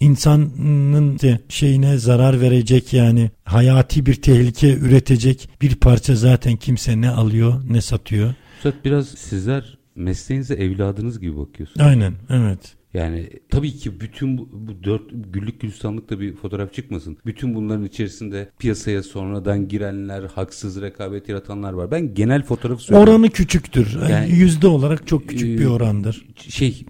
insanın 0.00 1.18
de 1.18 1.40
şeyine 1.48 1.98
zarar 1.98 2.40
verecek 2.40 2.92
yani 2.92 3.30
hayati 3.44 4.06
bir 4.06 4.14
tehlike 4.14 4.74
üretecek 4.78 5.48
bir 5.62 5.74
parça 5.74 6.14
zaten 6.14 6.56
kimse 6.56 7.00
ne 7.00 7.10
alıyor 7.10 7.62
ne 7.70 7.80
satıyor. 7.80 8.34
Üstad 8.56 8.84
biraz 8.84 9.08
sizler 9.08 9.78
mesleğinize 9.94 10.54
evladınız 10.54 11.20
gibi 11.20 11.36
bakıyorsunuz. 11.36 11.86
Aynen 11.86 12.14
evet. 12.30 12.76
Yani 12.94 13.30
tabii 13.50 13.72
ki 13.72 14.00
bütün 14.00 14.38
bu, 14.38 14.48
bu 14.52 14.84
dört 14.84 15.02
güllük 15.32 15.60
gülistanlıkta 15.60 16.20
bir 16.20 16.36
fotoğraf 16.36 16.72
çıkmasın. 16.72 17.18
Bütün 17.26 17.54
bunların 17.54 17.84
içerisinde 17.84 18.48
piyasaya 18.58 19.02
sonradan 19.02 19.68
girenler, 19.68 20.22
haksız 20.22 20.82
rekabet 20.82 21.28
yaratanlar 21.28 21.72
var. 21.72 21.90
Ben 21.90 22.14
genel 22.14 22.42
fotoğrafı 22.44 22.82
söylüyorum. 22.82 23.12
Oranı 23.12 23.30
küçüktür. 23.30 23.98
Yani, 24.10 24.30
yüzde 24.30 24.66
olarak 24.66 25.06
çok 25.06 25.28
küçük 25.28 25.58
bir 25.58 25.66
orandır. 25.66 26.26
Şey 26.36 26.84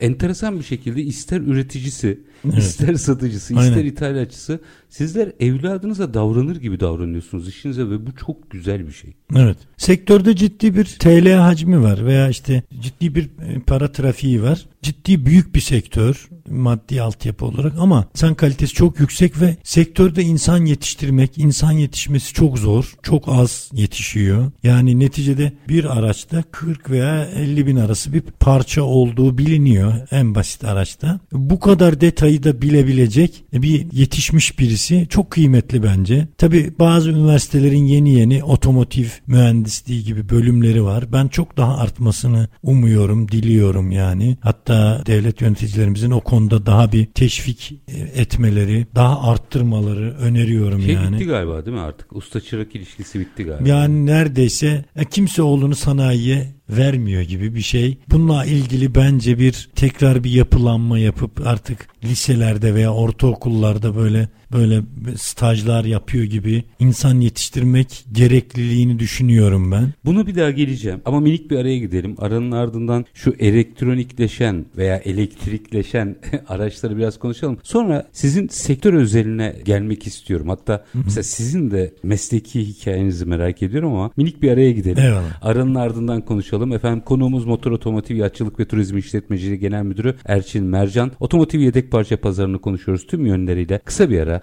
enteresan 0.00 0.58
bir 0.58 0.64
şekilde 0.64 1.02
ister 1.02 1.40
üreticisi, 1.40 2.20
evet. 2.44 2.58
ister 2.58 2.94
satıcısı, 2.94 3.54
Aynen. 3.56 3.70
ister 3.70 3.84
ithalatçısı 3.84 4.60
sizler 4.88 5.32
evladınıza 5.40 6.14
davranır 6.14 6.56
gibi 6.56 6.80
davranıyorsunuz 6.80 7.48
işinize 7.48 7.90
ve 7.90 8.06
bu 8.06 8.16
çok 8.16 8.50
güzel 8.50 8.86
bir 8.86 8.92
şey. 8.92 9.14
Evet. 9.36 9.56
Sektörde 9.76 10.36
ciddi 10.36 10.76
bir 10.76 10.84
TL 10.84 11.32
hacmi 11.32 11.82
var 11.82 12.06
veya 12.06 12.28
işte 12.28 12.62
ciddi 12.80 13.14
bir 13.14 13.24
e, 13.24 13.60
para 13.66 13.92
trafiği 13.92 14.42
var. 14.42 14.66
Ciddi 14.82 15.26
büyük 15.26 15.54
bir 15.54 15.60
sektör 15.60 16.28
maddi 16.50 17.02
altyapı 17.02 17.44
olarak 17.44 17.72
ama 17.78 18.08
insan 18.14 18.34
kalitesi 18.34 18.74
çok 18.74 19.00
yüksek 19.00 19.40
ve 19.40 19.56
sektörde 19.62 20.22
insan 20.22 20.64
yetiştirmek, 20.64 21.38
insan 21.38 21.72
yetişmesi 21.72 22.34
çok 22.34 22.58
zor. 22.58 22.94
Çok 23.02 23.28
az 23.28 23.70
yetişiyor. 23.72 24.50
Yani 24.62 25.00
neticede 25.00 25.52
bir 25.68 25.98
araçta 25.98 26.42
40 26.42 26.90
veya 26.90 27.24
50 27.24 27.66
bin 27.66 27.76
arası 27.76 28.12
bir 28.12 28.20
parça 28.20 28.82
olduğu 28.82 29.38
biliniyor 29.38 29.92
en 30.10 30.34
basit 30.34 30.64
araçta. 30.64 31.20
Bu 31.32 31.60
kadar 31.60 32.00
detayı 32.26 32.42
da 32.42 32.62
bilebilecek 32.62 33.44
bir 33.52 33.92
yetişmiş 33.92 34.58
birisi 34.58 35.06
çok 35.08 35.30
kıymetli 35.30 35.82
bence. 35.82 36.28
Tabi 36.38 36.72
bazı 36.78 37.10
üniversitelerin 37.10 37.84
yeni 37.84 38.14
yeni 38.14 38.44
otomotiv 38.44 39.06
mühendisliği 39.26 40.04
gibi 40.04 40.28
bölümleri 40.28 40.84
var. 40.84 41.04
Ben 41.12 41.28
çok 41.28 41.56
daha 41.56 41.78
artmasını 41.78 42.48
umuyorum, 42.62 43.28
diliyorum 43.28 43.90
yani. 43.90 44.36
Hatta 44.40 45.02
devlet 45.06 45.40
yöneticilerimizin 45.40 46.10
o 46.10 46.20
konuda 46.20 46.66
daha 46.66 46.92
bir 46.92 47.06
teşvik 47.06 47.72
e, 47.88 48.20
etmeleri, 48.20 48.86
daha 48.94 49.22
arttırmaları 49.22 50.14
öneriyorum 50.14 50.82
şey 50.82 50.94
yani. 50.94 51.14
bitti 51.14 51.26
galiba 51.26 51.66
değil 51.66 51.76
mi 51.76 51.82
artık? 51.82 52.16
Usta 52.16 52.40
çırak 52.40 52.74
ilişkisi 52.74 53.20
bitti 53.20 53.44
galiba. 53.44 53.68
Yani 53.68 54.06
neredeyse 54.06 54.84
e, 54.96 55.04
kimse 55.04 55.42
oğlunu 55.42 55.74
sanayiye 55.74 56.55
vermiyor 56.70 57.22
gibi 57.22 57.54
bir 57.54 57.60
şey. 57.60 57.98
Bununla 58.10 58.44
ilgili 58.44 58.94
bence 58.94 59.38
bir 59.38 59.68
tekrar 59.74 60.24
bir 60.24 60.30
yapılanma 60.30 60.98
yapıp 60.98 61.46
artık 61.46 61.88
liselerde 62.04 62.74
veya 62.74 62.94
ortaokullarda 62.94 63.96
böyle 63.96 64.28
böyle 64.56 64.82
stajlar 65.16 65.84
yapıyor 65.84 66.24
gibi 66.24 66.64
insan 66.78 67.20
yetiştirmek 67.20 68.04
gerekliliğini 68.12 68.98
düşünüyorum 68.98 69.72
ben. 69.72 69.92
Bunu 70.04 70.26
bir 70.26 70.34
daha 70.34 70.50
geleceğim 70.50 71.00
ama 71.04 71.20
minik 71.20 71.50
bir 71.50 71.58
araya 71.58 71.78
gidelim. 71.78 72.14
Aranın 72.18 72.52
ardından 72.52 73.04
şu 73.14 73.34
elektronikleşen 73.38 74.66
veya 74.76 74.96
elektrikleşen 74.96 76.16
araçları 76.48 76.96
biraz 76.96 77.18
konuşalım. 77.18 77.58
Sonra 77.62 78.08
sizin 78.12 78.48
sektör 78.48 78.94
özeline 78.94 79.56
gelmek 79.64 80.06
istiyorum. 80.06 80.48
Hatta 80.48 80.84
mesela 80.94 81.22
sizin 81.22 81.70
de 81.70 81.94
mesleki 82.02 82.68
hikayenizi 82.68 83.26
merak 83.26 83.62
ediyorum 83.62 83.92
ama 83.92 84.10
minik 84.16 84.42
bir 84.42 84.50
araya 84.50 84.72
gidelim. 84.72 85.04
Eyvallah. 85.04 85.42
Aranın 85.42 85.74
ardından 85.74 86.20
konuşalım. 86.20 86.72
Efendim 86.72 87.02
konuğumuz 87.06 87.44
Motor 87.44 87.72
Otomotiv 87.72 88.16
Yatçılık 88.16 88.60
ve 88.60 88.64
Turizm 88.64 88.98
İşletmeciliği 88.98 89.58
Genel 89.58 89.82
Müdürü 89.82 90.14
Erçin 90.24 90.64
Mercan. 90.64 91.12
Otomotiv 91.20 91.60
yedek 91.60 91.90
parça 91.90 92.16
pazarını 92.16 92.58
konuşuyoruz 92.58 93.06
tüm 93.06 93.26
yönleriyle. 93.26 93.78
Kısa 93.84 94.10
bir 94.10 94.20
ara 94.20 94.42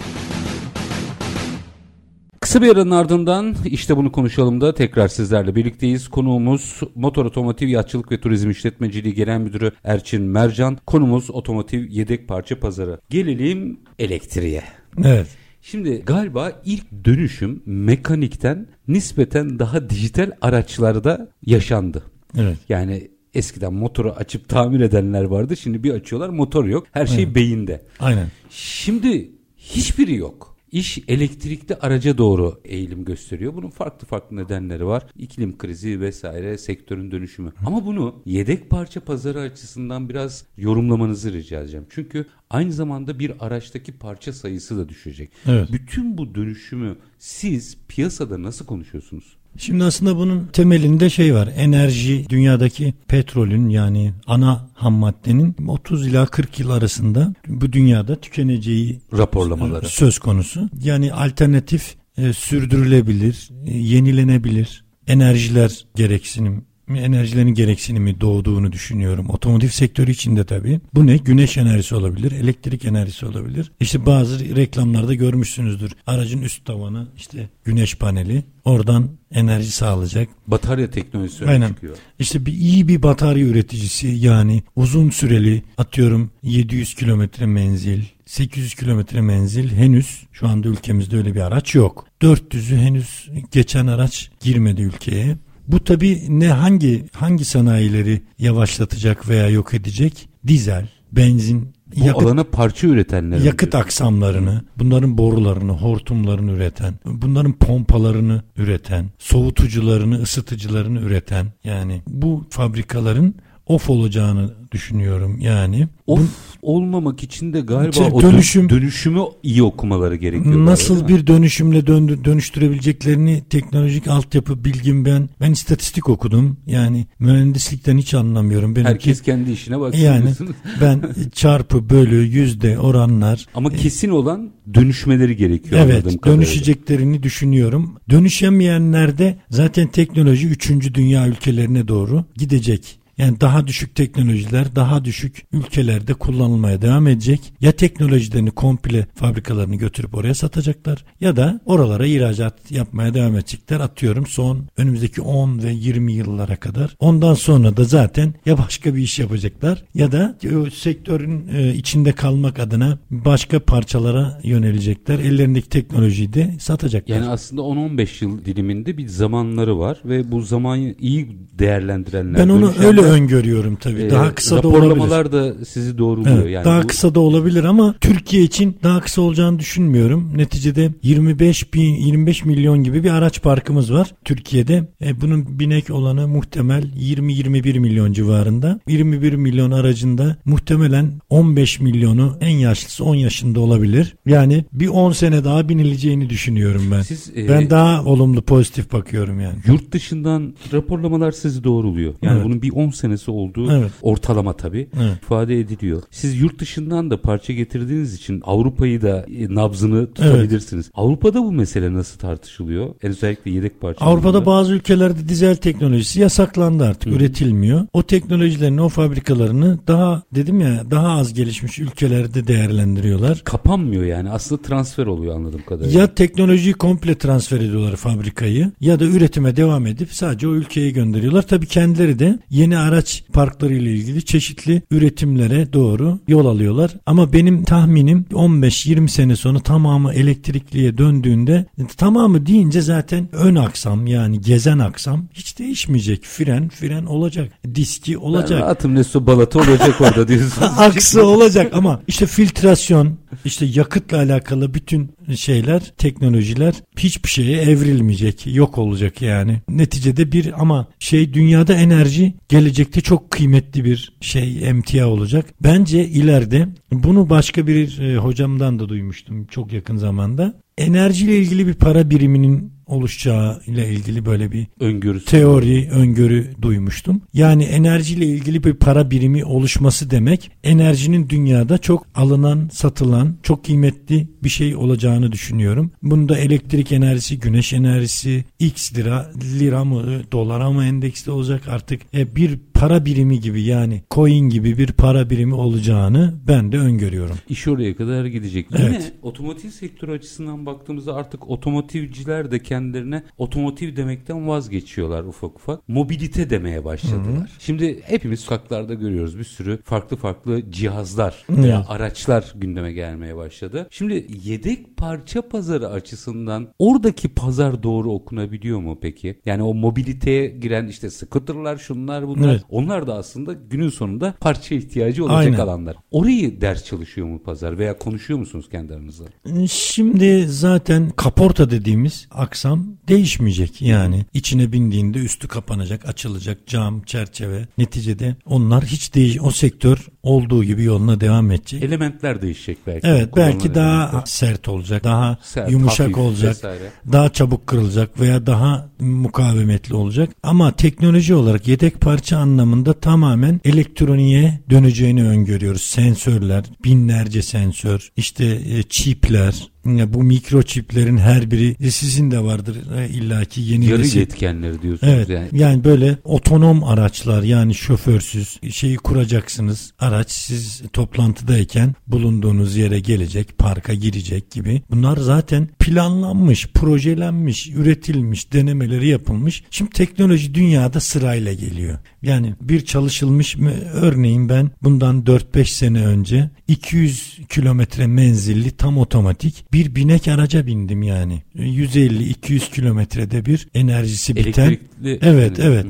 Kısa 2.41 2.61
bir 2.61 2.69
aranın 2.69 2.91
ardından 2.91 3.55
işte 3.65 3.97
bunu 3.97 4.11
konuşalım 4.11 4.61
da 4.61 4.73
tekrar 4.73 5.07
sizlerle 5.07 5.55
birlikteyiz. 5.55 6.07
Konuğumuz 6.07 6.79
Motor 6.95 7.25
Otomotiv 7.25 7.67
Yatçılık 7.67 8.11
ve 8.11 8.21
Turizm 8.21 8.49
İşletmeciliği 8.49 9.13
Genel 9.13 9.39
Müdürü 9.39 9.71
Erçin 9.83 10.21
Mercan. 10.21 10.77
Konumuz 10.85 11.31
otomotiv 11.31 11.89
yedek 11.89 12.27
parça 12.27 12.59
pazarı. 12.59 12.99
Gelelim 13.09 13.79
elektriğe. 13.99 14.63
Evet. 15.03 15.27
Şimdi 15.61 16.01
galiba 16.05 16.61
ilk 16.65 17.05
dönüşüm 17.05 17.63
mekanikten 17.65 18.67
nispeten 18.87 19.59
daha 19.59 19.89
dijital 19.89 20.31
araçlarda 20.41 21.29
yaşandı. 21.45 22.03
Evet. 22.37 22.57
Yani 22.69 23.11
eskiden 23.33 23.73
motoru 23.73 24.11
açıp 24.11 24.49
tamir 24.49 24.79
edenler 24.79 25.23
vardı. 25.23 25.57
Şimdi 25.57 25.83
bir 25.83 25.93
açıyorlar 25.93 26.29
motor 26.29 26.65
yok. 26.65 26.87
Her 26.91 27.05
şey 27.05 27.23
evet. 27.23 27.35
beyinde. 27.35 27.81
Aynen. 27.99 28.27
Şimdi 28.49 29.31
hiçbiri 29.57 30.15
yok. 30.15 30.50
İş 30.71 30.99
elektrikli 31.07 31.75
araca 31.75 32.17
doğru 32.17 32.61
eğilim 32.65 33.05
gösteriyor. 33.05 33.55
Bunun 33.55 33.69
farklı 33.69 34.07
farklı 34.07 34.35
nedenleri 34.35 34.85
var. 34.85 35.07
İklim 35.17 35.57
krizi 35.57 35.99
vesaire, 36.01 36.57
sektörün 36.57 37.11
dönüşümü. 37.11 37.53
Ama 37.65 37.85
bunu 37.85 38.21
yedek 38.25 38.69
parça 38.69 38.99
pazarı 38.99 39.39
açısından 39.39 40.09
biraz 40.09 40.45
yorumlamanızı 40.57 41.33
rica 41.33 41.59
edeceğim. 41.61 41.85
Çünkü 41.89 42.25
Aynı 42.51 42.73
zamanda 42.73 43.19
bir 43.19 43.33
araçtaki 43.39 43.91
parça 43.91 44.33
sayısı 44.33 44.77
da 44.77 44.89
düşecek. 44.89 45.31
Evet. 45.47 45.71
Bütün 45.71 46.17
bu 46.17 46.35
dönüşümü 46.35 46.97
siz 47.17 47.77
piyasada 47.87 48.43
nasıl 48.43 48.65
konuşuyorsunuz? 48.65 49.37
Şimdi 49.57 49.83
aslında 49.83 50.17
bunun 50.17 50.45
temelinde 50.53 51.09
şey 51.09 51.33
var. 51.33 51.49
Enerji 51.55 52.25
dünyadaki 52.29 52.93
petrolün 53.07 53.69
yani 53.69 54.13
ana 54.27 54.67
ham 54.73 54.93
maddenin 54.93 55.55
30 55.67 56.07
ila 56.07 56.25
40 56.25 56.59
yıl 56.59 56.69
arasında 56.69 57.33
bu 57.47 57.73
dünyada 57.73 58.15
tükeneceği 58.15 59.01
Raporlamaları. 59.17 59.85
söz 59.85 60.19
konusu. 60.19 60.69
Yani 60.83 61.13
alternatif 61.13 61.95
e, 62.17 62.33
sürdürülebilir, 62.33 63.49
e, 63.65 63.77
yenilenebilir 63.77 64.83
enerjiler 65.07 65.85
gereksinim 65.95 66.65
enerjilerin 66.99 67.53
gereksinimi 67.53 68.21
doğduğunu 68.21 68.71
düşünüyorum. 68.71 69.29
Otomotiv 69.29 69.67
sektörü 69.67 70.11
içinde 70.11 70.43
tabii. 70.43 70.79
Bu 70.93 71.07
ne? 71.07 71.17
Güneş 71.17 71.57
enerjisi 71.57 71.95
olabilir, 71.95 72.31
elektrik 72.31 72.85
enerjisi 72.85 73.25
olabilir. 73.25 73.71
İşte 73.79 74.05
bazı 74.05 74.55
reklamlarda 74.55 75.13
görmüşsünüzdür. 75.13 75.91
Aracın 76.07 76.41
üst 76.41 76.65
tavanı 76.65 77.07
işte 77.17 77.49
güneş 77.63 77.95
paneli. 77.95 78.43
Oradan 78.65 79.09
enerji 79.31 79.71
sağlayacak. 79.71 80.29
Batarya 80.47 80.89
teknolojisi 80.89 81.45
Aynen. 81.45 81.67
çıkıyor. 81.67 81.97
İşte 82.19 82.45
bir 82.45 82.53
iyi 82.53 82.87
bir 82.87 83.03
batarya 83.03 83.45
üreticisi 83.45 84.07
yani 84.07 84.63
uzun 84.75 85.09
süreli 85.09 85.63
atıyorum 85.77 86.31
700 86.43 86.95
kilometre 86.95 87.45
menzil, 87.45 88.01
800 88.25 88.75
kilometre 88.75 89.21
menzil 89.21 89.69
henüz 89.69 90.23
şu 90.31 90.47
anda 90.47 90.67
ülkemizde 90.67 91.17
öyle 91.17 91.35
bir 91.35 91.41
araç 91.41 91.75
yok. 91.75 92.05
400'ü 92.21 92.77
henüz 92.77 93.29
geçen 93.51 93.87
araç 93.87 94.31
girmedi 94.39 94.81
ülkeye. 94.81 95.37
Bu 95.71 95.83
tabi 95.83 96.25
ne 96.29 96.47
hangi 96.47 97.05
hangi 97.13 97.45
sanayileri 97.45 98.21
yavaşlatacak 98.39 99.29
veya 99.29 99.49
yok 99.49 99.73
edecek? 99.73 100.29
Dizel, 100.47 100.87
benzin, 101.11 101.73
Bu 101.95 102.05
yakıt 102.05 102.23
alana 102.23 102.43
parça 102.43 102.87
üretenler. 102.87 103.39
yakıt 103.39 103.75
aksamlarını, 103.75 104.61
bunların 104.77 105.17
borularını, 105.17 105.71
hortumlarını 105.71 106.51
üreten, 106.51 106.93
bunların 107.05 107.53
pompalarını 107.53 108.41
üreten, 108.57 109.05
soğutucularını, 109.19 110.21
ısıtıcılarını 110.21 110.99
üreten 110.99 111.45
yani 111.63 112.01
bu 112.07 112.45
fabrikaların 112.49 113.35
off 113.65 113.89
olacağını 113.89 114.53
düşünüyorum 114.71 115.39
yani. 115.39 115.87
Of 116.07 116.50
olmamak 116.61 117.23
için 117.23 117.53
de 117.53 117.61
galiba 117.61 117.91
Şey, 117.91 118.05
o 118.05 118.21
dönüşüm- 118.21 118.31
dönüşüm, 118.31 118.69
dönüşümü 118.69 119.19
iyi 119.43 119.63
okumaları 119.63 120.15
gerekiyor. 120.15 120.65
Nasıl 120.65 120.95
galiba, 120.95 121.07
bir 121.07 121.27
dönüşümle 121.27 121.87
döndü, 121.87 122.19
dönüştürebileceklerini 122.25 123.43
teknolojik 123.49 124.07
altyapı 124.07 124.65
bilgim 124.65 125.05
ben 125.05 125.29
ben 125.41 125.51
istatistik 125.51 126.09
okudum. 126.09 126.57
Yani 126.67 127.05
mühendislikten 127.19 127.97
hiç 127.97 128.13
anlamıyorum. 128.13 128.75
Benimki, 128.75 128.89
Herkes 128.89 129.21
kendi 129.21 129.51
işine 129.51 129.79
baksın 129.79 130.01
yani 130.01 130.23
diyorsunuz. 130.23 130.51
ben 130.81 131.01
çarpı 131.35 131.89
bölü 131.89 132.15
yüzde 132.15 132.79
oranlar 132.79 133.45
Ama 133.55 133.69
kesin 133.69 134.09
olan 134.09 134.49
dönüşmeleri 134.73 135.35
gerekiyor 135.35 135.81
Evet 135.85 136.25
dönüşeceklerini 136.25 137.23
düşünüyorum. 137.23 137.95
Dönüşemeyenlerde 138.09 139.37
zaten 139.49 139.87
teknoloji 139.87 140.47
3. 140.47 140.93
dünya 140.93 141.27
ülkelerine 141.27 141.87
doğru 141.87 142.25
gidecek. 142.37 143.00
Yani 143.17 143.41
daha 143.41 143.67
düşük 143.67 143.95
teknolojiler 143.95 144.75
daha 144.75 145.05
düşük 145.05 145.45
ülkelerde 145.51 146.13
kullanılmaya 146.13 146.81
devam 146.81 147.07
edecek. 147.07 147.53
Ya 147.61 147.71
teknolojilerini 147.71 148.51
komple 148.51 149.07
fabrikalarını 149.15 149.75
götürüp 149.75 150.15
oraya 150.15 150.33
satacaklar 150.33 151.05
ya 151.21 151.35
da 151.35 151.59
oralara 151.65 152.05
ihracat 152.05 152.71
yapmaya 152.71 153.13
devam 153.13 153.35
edecekler. 153.35 153.79
Atıyorum 153.79 154.25
son 154.27 154.67
önümüzdeki 154.77 155.21
10 155.21 155.63
ve 155.63 155.71
20 155.71 156.13
yıllara 156.13 156.55
kadar. 156.55 156.95
Ondan 156.99 157.33
sonra 157.33 157.77
da 157.77 157.83
zaten 157.83 158.33
ya 158.45 158.57
başka 158.57 158.95
bir 158.95 159.01
iş 159.01 159.19
yapacaklar 159.19 159.83
ya 159.93 160.11
da 160.11 160.37
o 160.61 160.69
sektörün 160.69 161.47
e, 161.55 161.73
içinde 161.73 162.11
kalmak 162.11 162.59
adına 162.59 162.97
başka 163.11 163.59
parçalara 163.59 164.39
yönelecekler. 164.43 165.19
Ellerindeki 165.19 165.69
teknolojiyi 165.69 166.33
de 166.33 166.53
satacaklar. 166.59 167.15
Yani 167.15 167.27
aslında 167.27 167.61
10-15 167.61 168.23
yıl 168.23 168.45
diliminde 168.45 168.97
bir 168.97 169.07
zamanları 169.07 169.79
var 169.79 169.97
ve 170.05 170.31
bu 170.31 170.41
zamanı 170.41 170.95
iyi 170.99 171.37
değerlendirenler. 171.59 172.41
ben 172.41 172.49
onu 172.49 172.61
dönüşenler, 172.61 173.00
öyle 173.03 173.11
öngörüyorum 173.13 173.75
tabii. 173.75 174.01
e, 174.01 174.09
daha 174.09 174.35
kısa 174.35 174.63
da 174.63 174.67
olabilir. 174.67 174.83
Raporlamalar 174.89 175.31
da 175.31 175.65
sizi 175.65 175.97
doğruluyor. 175.97 176.37
Evet, 176.41 176.51
yani 176.51 176.65
daha 176.65 176.83
bu- 176.83 176.87
kısa 176.87 177.15
da 177.15 177.19
olabilir 177.19 177.63
ama 177.63 177.95
Türkiye 178.01 178.43
için 178.43 178.77
daha 178.83 179.01
kısa 179.01 179.21
olacağını 179.21 179.59
düşünmüyorum. 179.59 180.31
Neticede 180.37 180.91
25 181.03 181.73
bin 181.73 181.93
25 181.95 182.45
milyon 182.45 182.83
gibi 182.83 183.03
bir 183.03 183.09
araç 183.09 183.41
parkımız 183.41 183.93
var 183.93 184.13
Türkiye'de. 184.25 184.89
E, 185.05 185.21
bunun 185.21 185.59
binek 185.59 185.89
olanı 185.89 186.27
muhtemel 186.27 186.83
20-21 186.99 187.79
milyon 187.79 188.13
civarında. 188.13 188.79
21 188.87 189.33
milyon 189.33 189.71
aracında 189.71 190.37
muhtemelen 190.45 191.11
15 191.29 191.79
milyonu 191.79 192.37
en 192.41 192.49
yaşlısı 192.57 193.03
10 193.05 193.15
yaşında 193.15 193.59
olabilir. 193.59 194.15
Yani 194.25 194.65
bir 194.73 194.87
10 194.87 195.11
sene 195.11 195.43
daha 195.43 195.69
binileceğini 195.69 196.29
düşünüyorum 196.29 196.83
ben. 196.91 197.01
Siz, 197.01 197.31
e, 197.37 197.49
ben 197.49 197.69
daha 197.69 198.03
olumlu 198.05 198.41
pozitif 198.41 198.93
bakıyorum 198.93 199.39
yani. 199.41 199.55
Yurt 199.67 199.91
dışından 199.91 200.53
raporlamalar 200.73 201.31
sizi 201.31 201.63
doğruluyor. 201.63 202.13
Yani 202.21 202.33
Evet. 202.35 202.45
bunun 202.45 202.61
bir 202.61 202.71
10 202.71 202.89
senesi 202.93 203.31
olduğu 203.31 203.71
Evet. 203.71 203.91
ortalama 204.01 204.53
tabii 204.53 204.87
Evet. 205.01 205.17
ifade 205.23 205.59
ediliyor. 205.59 206.03
Siz 206.11 206.41
yurt 206.41 206.59
dışından 206.59 207.11
da 207.11 207.21
parça 207.21 207.53
getirdiğiniz 207.53 208.13
için 208.13 208.41
Avrupa'yı 208.45 209.01
da 209.01 209.25
e, 209.37 209.55
nabzını 209.55 210.07
tutabilirsiniz. 210.13 210.91
Avrupa'da 210.93 211.43
bu 211.43 211.51
mesele 211.51 211.93
nasıl 211.93 212.19
tartışılıyor? 212.19 212.87
En 213.03 213.09
özellikle 213.09 213.51
yedek 213.51 213.81
parça. 213.81 214.05
Avrupa'da 214.05 214.45
bazı 214.45 214.73
ülkelerde 214.73 215.29
dizel 215.29 215.55
teknolojisi 215.55 216.19
yasaklandı 216.19 216.83
artık 216.85 217.13
üretilmiyor. 217.13 217.87
O 217.93 218.03
teknolojilerini 218.03 218.81
o 218.81 218.89
fabrikalarını 218.89 219.79
daha 219.87 220.23
dedim 220.35 220.59
ya 220.59 220.83
daha 220.91 221.07
az 221.09 221.33
gelişmiş 221.33 221.79
ülkelerde 221.79 222.47
değerlendiriyorlar. 222.47 223.41
kapanmıyor 223.43 224.03
yani. 224.03 224.29
Aslında 224.29 224.61
transfer 224.61 225.05
oluyor 225.05 225.35
anladığım 225.35 225.61
kadarıyla. 225.65 225.99
Ya 226.01 226.15
teknolojiyi 226.15 226.73
komple 226.73 227.15
transfer 227.17 227.57
ediyorlar 227.59 227.95
fabrikayı 227.95 228.71
ya 228.81 228.99
da 228.99 229.05
üretime 229.05 229.55
devam 229.55 229.87
edip 229.87 230.13
sadece 230.13 230.47
o 230.47 230.51
ülkeye 230.53 230.91
gönderiyorlar. 230.91 231.41
Tabii 231.41 231.65
kendileri 231.65 232.19
de 232.19 232.39
yeni 232.49 232.77
araç 232.81 233.23
parkları 233.33 233.73
ile 233.73 233.93
ilgili 233.93 234.25
çeşitli 234.25 234.81
üretimlere 234.91 235.73
doğru 235.73 236.19
yol 236.27 236.45
alıyorlar. 236.45 236.91
Ama 237.05 237.33
benim 237.33 237.63
tahminim 237.63 238.25
15-20 238.31 239.07
sene 239.07 239.35
sonra 239.35 239.59
tamamı 239.59 240.13
elektrikliye 240.13 240.97
döndüğünde 240.97 241.65
tamamı 241.97 242.45
deyince 242.45 242.81
zaten 242.81 243.29
ön 243.31 243.55
aksam 243.55 244.07
yani 244.07 244.41
gezen 244.41 244.79
aksam 244.79 245.27
hiç 245.33 245.59
değişmeyecek. 245.59 246.25
Fren 246.25 246.69
fren 246.69 247.05
olacak. 247.05 247.51
Diski 247.75 248.17
olacak. 248.17 248.61
rahatım 248.61 248.95
ne 248.95 249.03
su 249.03 249.27
balata 249.27 249.59
olacak 249.59 250.01
orada 250.01 250.27
diyorsunuz. 250.27 250.71
Aksı 250.77 251.25
olacak 251.25 251.71
ama 251.73 252.01
işte 252.07 252.25
filtrasyon, 252.25 253.17
işte 253.45 253.65
yakıtla 253.65 254.17
alakalı 254.17 254.73
bütün 254.73 255.11
şeyler, 255.35 255.81
teknolojiler 255.97 256.73
hiçbir 256.97 257.29
şeye 257.29 257.61
evrilmeyecek, 257.61 258.55
yok 258.55 258.77
olacak 258.77 259.21
yani. 259.21 259.61
Neticede 259.69 260.31
bir 260.31 260.61
ama 260.61 260.87
şey 260.99 261.33
dünyada 261.33 261.73
enerji 261.73 262.33
gelecekte 262.71 263.01
çok 263.01 263.31
kıymetli 263.31 263.85
bir 263.85 264.13
şey, 264.21 264.69
emtia 264.69 265.07
olacak. 265.07 265.45
Bence 265.63 266.05
ileride 266.07 266.67
bunu 266.91 267.29
başka 267.29 267.67
bir 267.67 267.99
e, 267.99 268.17
hocamdan 268.17 268.79
da 268.79 268.89
duymuştum 268.89 269.45
çok 269.45 269.73
yakın 269.73 269.97
zamanda. 269.97 270.53
Enerjiyle 270.77 271.37
ilgili 271.37 271.67
bir 271.67 271.73
para 271.73 272.09
biriminin 272.09 272.73
oluşacağı 272.91 273.61
ile 273.67 273.89
ilgili 273.89 274.25
böyle 274.25 274.51
bir 274.51 274.67
Öngörüsü. 274.79 275.25
teori, 275.25 275.89
öngörü 275.91 276.51
duymuştum. 276.61 277.21
Yani 277.33 277.63
enerjiyle 277.63 278.25
ilgili 278.25 278.63
bir 278.63 278.73
para 278.73 279.11
birimi 279.11 279.45
oluşması 279.45 280.11
demek 280.11 280.51
enerjinin 280.63 281.29
dünyada 281.29 281.77
çok 281.77 282.07
alınan, 282.15 282.69
satılan, 282.73 283.35
çok 283.43 283.65
kıymetli 283.65 284.27
bir 284.43 284.49
şey 284.49 284.75
olacağını 284.75 285.31
düşünüyorum. 285.31 285.91
Bunda 286.03 286.37
elektrik 286.37 286.91
enerjisi, 286.91 287.39
güneş 287.39 287.73
enerjisi, 287.73 288.45
X 288.59 288.95
lira, 288.95 289.31
lira 289.59 289.83
mı, 289.85 290.21
dolara 290.31 290.71
mı 290.71 290.85
endeksli 290.85 291.31
olacak 291.31 291.61
artık 291.67 292.01
e, 292.13 292.35
bir 292.35 292.59
para 292.81 293.05
birimi 293.05 293.39
gibi 293.39 293.61
yani 293.61 294.03
coin 294.11 294.49
gibi 294.49 294.77
bir 294.77 294.91
para 294.91 295.29
birimi 295.29 295.53
olacağını 295.53 296.33
ben 296.47 296.71
de 296.71 296.77
öngörüyorum. 296.77 297.35
İş 297.49 297.67
oraya 297.67 297.95
kadar 297.95 298.25
gidecek. 298.25 298.67
Evet. 298.71 298.83
Yine 298.83 299.01
otomotiv 299.21 299.69
sektörü 299.69 300.11
açısından 300.11 300.65
baktığımızda 300.65 301.15
artık 301.15 301.49
otomotivciler 301.49 302.51
de 302.51 302.59
kendilerine 302.59 303.23
otomotiv 303.37 303.95
demekten 303.95 304.47
vazgeçiyorlar 304.47 305.23
ufak 305.23 305.55
ufak. 305.55 305.89
Mobilite 305.89 306.49
demeye 306.49 306.85
başladılar. 306.85 307.51
Şimdi 307.59 308.01
hepimiz 308.03 308.39
sokaklarda 308.39 308.93
görüyoruz 308.93 309.39
bir 309.39 309.43
sürü 309.43 309.79
farklı 309.83 310.17
farklı 310.17 310.71
cihazlar 310.71 311.45
veya 311.49 311.77
Evet. 311.77 311.85
araçlar 311.89 312.53
gündeme 312.55 312.93
gelmeye 312.93 313.35
başladı. 313.35 313.87
Şimdi 313.91 314.27
yedek 314.43 314.97
parça 314.97 315.41
pazarı 315.41 315.87
açısından 315.87 316.67
oradaki 316.79 317.29
pazar 317.29 317.83
doğru 317.83 318.11
okunabiliyor 318.11 318.79
mu 318.79 318.99
peki? 319.01 319.39
Yani 319.45 319.63
o 319.63 319.73
mobiliteye 319.73 320.47
giren 320.47 320.87
işte 320.87 321.09
scooterlar 321.09 321.77
şunlar 321.77 322.27
bunlar 322.27 322.49
Evet. 322.49 322.70
Onlar 322.71 323.07
da 323.07 323.13
aslında 323.15 323.53
günün 323.69 323.89
sonunda 323.89 324.33
parça 324.39 324.75
ihtiyacı 324.75 325.23
olacak 325.23 325.37
Aynen. 325.39 325.57
alanlar. 325.59 325.95
Orayı 326.11 326.61
ders 326.61 326.85
çalışıyor 326.85 327.27
mu 327.27 327.43
pazar 327.43 327.77
veya 327.77 327.97
konuşuyor 327.97 328.39
musunuz 328.39 328.65
kendi 328.71 328.93
aranızda? 328.93 329.23
Şimdi 329.67 330.47
zaten 330.47 331.09
kaporta 331.09 331.71
dediğimiz 331.71 332.27
aksam 332.31 332.87
değişmeyecek. 333.07 333.81
Yani 333.81 334.25
içine 334.33 334.71
bindiğinde 334.71 335.17
üstü 335.19 335.47
kapanacak, 335.47 336.09
açılacak 336.09 336.67
cam, 336.67 337.01
çerçeve. 337.01 337.67
Neticede 337.77 338.35
onlar 338.45 338.83
hiç 338.85 339.15
değiş 339.15 339.37
o 339.41 339.51
sektör 339.51 340.07
olduğu 340.23 340.63
gibi 340.63 340.83
yoluna 340.83 341.21
devam 341.21 341.51
edecek. 341.51 341.83
Elementler 341.83 342.41
değişecek 342.41 342.77
belki. 342.87 343.07
Evet 343.07 343.31
Kullanılan 343.31 343.53
belki 343.53 343.75
daha 343.75 344.03
elementler. 344.03 344.21
sert 344.25 344.67
olacak, 344.67 345.03
daha 345.03 345.37
Sert, 345.43 345.71
yumuşak 345.71 346.07
hafif 346.07 346.17
olacak, 346.17 346.49
vesaire. 346.49 346.83
daha 347.11 347.29
çabuk 347.29 347.67
kırılacak 347.67 348.19
veya 348.19 348.45
daha 348.45 348.89
mukavemetli 348.99 349.95
olacak. 349.95 350.29
Ama 350.43 350.71
teknoloji 350.71 351.35
olarak 351.35 351.67
yedek 351.67 352.01
parça 352.01 352.37
anlamında 352.37 352.60
tamamen 352.93 353.61
elektroniğe 353.63 354.59
döneceğini 354.69 355.23
öngörüyoruz. 355.27 355.81
Sensörler, 355.81 356.65
binlerce 356.83 357.41
sensör, 357.41 358.09
işte 358.15 358.45
e, 358.45 358.83
çipler, 358.83 359.70
bu 359.85 360.23
mikroçiplerin 360.23 361.17
her 361.17 361.51
biri 361.51 361.91
sizin 361.91 362.31
de 362.31 362.39
vardır 362.43 362.77
e, 362.97 363.09
illaki 363.09 363.61
yeni 363.61 363.85
Yarı 363.85 364.01
nesil- 364.01 364.19
yetkenleri 364.19 364.81
diyorsunuz 364.81 365.13
Evet 365.15 365.29
yani. 365.29 365.47
yani. 365.53 365.83
böyle 365.83 366.17
otonom 366.23 366.83
araçlar 366.83 367.43
yani 367.43 367.75
şoförsüz 367.75 368.59
şeyi 368.71 368.95
kuracaksınız. 368.97 369.93
Araç 369.99 370.31
siz 370.31 370.81
toplantıdayken 370.93 371.95
bulunduğunuz 372.07 372.75
yere 372.77 372.99
gelecek, 372.99 373.57
parka 373.57 373.93
girecek 373.93 374.51
gibi. 374.51 374.81
Bunlar 374.91 375.17
zaten 375.17 375.67
planlanmış, 375.79 376.67
projelenmiş, 376.67 377.69
üretilmiş, 377.69 378.53
denemeleri 378.53 379.07
yapılmış. 379.07 379.63
Şimdi 379.71 379.91
teknoloji 379.91 380.55
dünyada 380.55 380.99
sırayla 380.99 381.53
geliyor. 381.53 381.99
Yani 382.21 382.53
bir 382.61 382.85
çalışılmış 382.85 383.57
mı 383.57 383.71
örneğin 383.93 384.49
ben 384.49 384.71
bundan 384.83 385.21
4-5 385.23 385.65
sene 385.65 386.05
önce 386.05 386.49
200 386.67 387.39
kilometre 387.49 388.07
menzilli 388.07 388.71
tam 388.71 388.97
otomatik 388.97 389.65
bir 389.73 389.95
binek 389.95 390.27
araca 390.27 390.67
bindim 390.67 391.03
yani. 391.03 391.43
150-200 391.55 392.71
kilometrede 392.71 393.45
bir 393.45 393.67
enerjisi 393.73 394.35
biten 394.35 394.67
Elektrikli. 394.67 395.19
Evet 395.21 395.59
yani. 395.59 395.67
evet. 395.67 395.85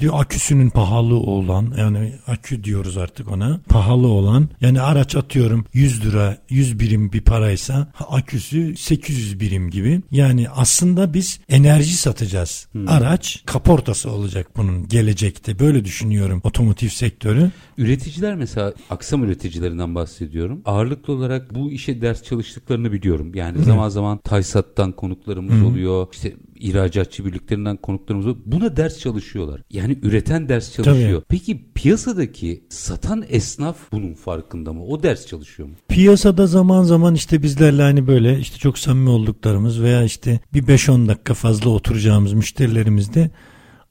Hı 0.00 0.08
hı. 0.08 0.12
Aküsünün 0.12 0.70
pahalı 0.70 1.14
olan 1.14 1.74
yani 1.78 2.12
akü 2.26 2.64
diyoruz 2.64 2.96
artık 2.96 3.30
ona. 3.30 3.60
Pahalı 3.68 4.06
olan 4.06 4.48
yani 4.60 4.80
araç 4.80 5.16
atıyorum 5.16 5.64
100 5.72 6.04
lira 6.04 6.38
100 6.48 6.80
birim 6.80 7.12
bir 7.12 7.20
paraysa 7.20 7.92
aküsü 8.08 8.76
800 8.76 9.40
birim 9.40 9.70
gibi. 9.70 10.00
Yani 10.10 10.48
aslında 10.48 11.14
biz 11.14 11.40
enerji 11.48 11.96
satacağız. 11.96 12.68
Araç 12.86 13.42
kaportası 13.46 14.10
olacak 14.10 14.46
bunun 14.56 14.88
gelecekte. 14.88 15.58
Böyle 15.58 15.84
düşünüyorum 15.84 16.40
otomotiv 16.44 16.88
sektörü. 16.88 17.50
Üreticiler 17.78 18.34
mesela 18.34 18.74
aksam 18.90 19.24
üreticilerinden 19.24 19.94
bahsediyorum. 19.94 20.62
Ağırlıklı 20.64 21.12
olarak 21.12 21.54
bu 21.54 21.70
işe 21.70 22.00
ders 22.00 22.22
çalıştıklarını 22.22 22.92
biliyorum. 22.92 23.19
Yani 23.34 23.64
zaman 23.64 23.88
zaman 23.88 24.18
Taysat'tan 24.18 24.92
konuklarımız 24.92 25.62
oluyor. 25.62 26.06
İşte 26.12 26.36
ihracatçı 26.60 27.24
birliklerinden 27.24 27.76
konuklarımız 27.76 28.26
oluyor. 28.26 28.42
Buna 28.46 28.76
ders 28.76 28.98
çalışıyorlar. 28.98 29.62
Yani 29.70 29.98
üreten 30.02 30.48
ders 30.48 30.72
çalışıyor. 30.72 31.22
Peki 31.28 31.64
piyasadaki 31.74 32.64
satan 32.68 33.24
esnaf 33.28 33.76
bunun 33.92 34.14
farkında 34.14 34.72
mı? 34.72 34.84
O 34.84 35.02
ders 35.02 35.26
çalışıyor 35.26 35.68
mu? 35.68 35.74
Piyasada 35.88 36.46
zaman 36.46 36.82
zaman 36.82 37.14
işte 37.14 37.42
bizlerle 37.42 37.82
hani 37.82 38.06
böyle 38.06 38.38
işte 38.38 38.58
çok 38.58 38.78
samimi 38.78 39.10
olduklarımız 39.10 39.82
veya 39.82 40.04
işte 40.04 40.40
bir 40.54 40.62
5-10 40.62 41.08
dakika 41.08 41.34
fazla 41.34 41.70
oturacağımız 41.70 42.32
müşterilerimiz 42.32 43.14
de 43.14 43.30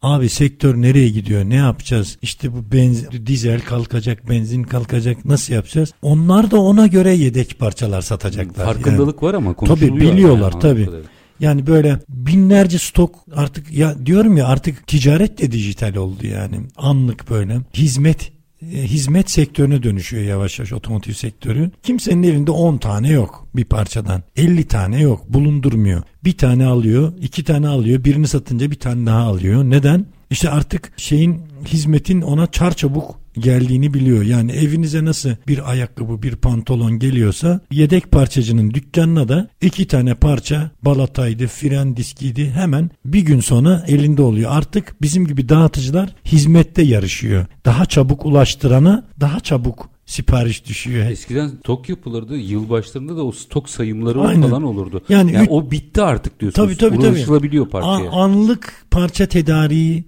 Abi 0.01 0.29
sektör 0.29 0.81
nereye 0.81 1.09
gidiyor? 1.09 1.45
Ne 1.45 1.55
yapacağız? 1.55 2.17
İşte 2.21 2.53
bu 2.53 2.71
benzin, 2.71 3.25
dizel 3.25 3.61
kalkacak, 3.61 4.29
benzin 4.29 4.63
kalkacak. 4.63 5.25
Nasıl 5.25 5.53
yapacağız? 5.53 5.93
Onlar 6.01 6.51
da 6.51 6.61
ona 6.61 6.87
göre 6.87 7.13
yedek 7.13 7.59
parçalar 7.59 8.01
satacaklar. 8.01 8.65
Yani. 8.65 8.73
Farkındalık 8.73 9.23
var 9.23 9.33
ama 9.33 9.53
Tabii 9.55 9.67
konuşuluyor. 9.67 10.13
biliyorlar 10.13 10.51
Yani 10.51 10.61
tabii. 10.61 10.85
kadarıyla. 10.85 11.09
Yani 11.39 11.67
böyle 11.67 11.99
binlerce 12.09 12.77
stok 12.79 13.15
artık 13.35 13.71
ya 13.71 14.05
diyorum 14.05 14.37
ya 14.37 14.47
artık 14.47 14.87
ticaret 14.87 15.37
de 15.41 15.51
dijital 15.51 15.95
oldu 15.95 16.27
yani. 16.27 16.55
Anlık 16.77 17.29
böyle 17.29 17.57
hizmet 17.73 18.31
hizmet 18.61 19.31
sektörüne 19.31 19.83
dönüşüyor 19.83 20.23
yavaş 20.23 20.59
yavaş 20.59 20.73
otomotiv 20.73 21.13
sektörü. 21.13 21.71
Kimsenin 21.83 22.23
elinde 22.23 22.51
10 22.51 22.77
tane 22.77 23.09
yok 23.09 23.47
bir 23.55 23.65
parçadan. 23.65 24.23
50 24.35 24.63
tane 24.63 25.01
yok 25.01 25.33
bulundurmuyor. 25.33 26.03
Bir 26.23 26.37
tane 26.37 26.65
alıyor, 26.65 27.13
iki 27.21 27.43
tane 27.43 27.67
alıyor, 27.67 28.03
birini 28.03 28.27
satınca 28.27 28.71
bir 28.71 28.79
tane 28.79 29.05
daha 29.05 29.19
alıyor. 29.19 29.63
Neden? 29.63 30.05
İşte 30.29 30.49
artık 30.49 30.91
şeyin 30.97 31.41
hizmetin 31.65 32.21
ona 32.21 32.47
çarçabuk 32.47 33.18
geldiğini 33.37 33.93
biliyor. 33.93 34.23
Yani 34.23 34.51
evinize 34.51 35.05
nasıl 35.05 35.29
bir 35.47 35.69
ayakkabı 35.71 36.21
bir 36.21 36.35
pantolon 36.35 36.99
geliyorsa 36.99 37.59
yedek 37.71 38.11
parçacının 38.11 38.73
dükkanına 38.73 39.27
da 39.29 39.47
iki 39.61 39.87
tane 39.87 40.15
parça 40.15 40.71
balataydı 40.81 41.47
fren 41.47 41.97
diskiydi 41.97 42.49
hemen 42.49 42.89
bir 43.05 43.21
gün 43.21 43.39
sonra 43.39 43.83
elinde 43.87 44.21
oluyor. 44.21 44.51
Artık 44.53 44.95
bizim 45.01 45.27
gibi 45.27 45.49
dağıtıcılar 45.49 46.15
hizmette 46.25 46.81
yarışıyor. 46.81 47.45
Daha 47.65 47.85
çabuk 47.85 48.25
ulaştırana 48.25 49.05
daha 49.19 49.39
çabuk 49.39 49.89
sipariş 50.05 50.65
düşüyor. 50.65 51.05
Eskiden 51.09 51.47
stok 51.47 51.89
yapılırdı. 51.89 52.37
Yılbaşlarında 52.37 53.17
da 53.17 53.23
o 53.25 53.31
stok 53.31 53.69
sayımları 53.69 54.21
Aynen. 54.21 54.41
falan 54.49 54.63
olurdu. 54.63 55.01
Yani 55.09 55.31
Yani, 55.31 55.43
üç- 55.43 55.49
o 55.51 55.71
bitti 55.71 56.01
artık 56.01 56.39
diyorsunuz. 56.39 56.67
Tabii 56.67 56.77
tabii 56.77 57.01
tabii. 57.03 57.17
Ulaşılabiliyor 57.17 57.67
parçaya. 57.69 58.09
A- 58.11 58.23
anlık 58.23 58.85
parça 58.91 59.25
tedariği 59.25 60.03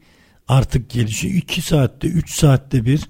artık 0.48 0.90
gelişiyor. 0.90 1.34
2 1.34 1.62
saatte 1.62 2.08
3 2.08 2.34
saatte 2.34 2.86
bir 2.86 3.02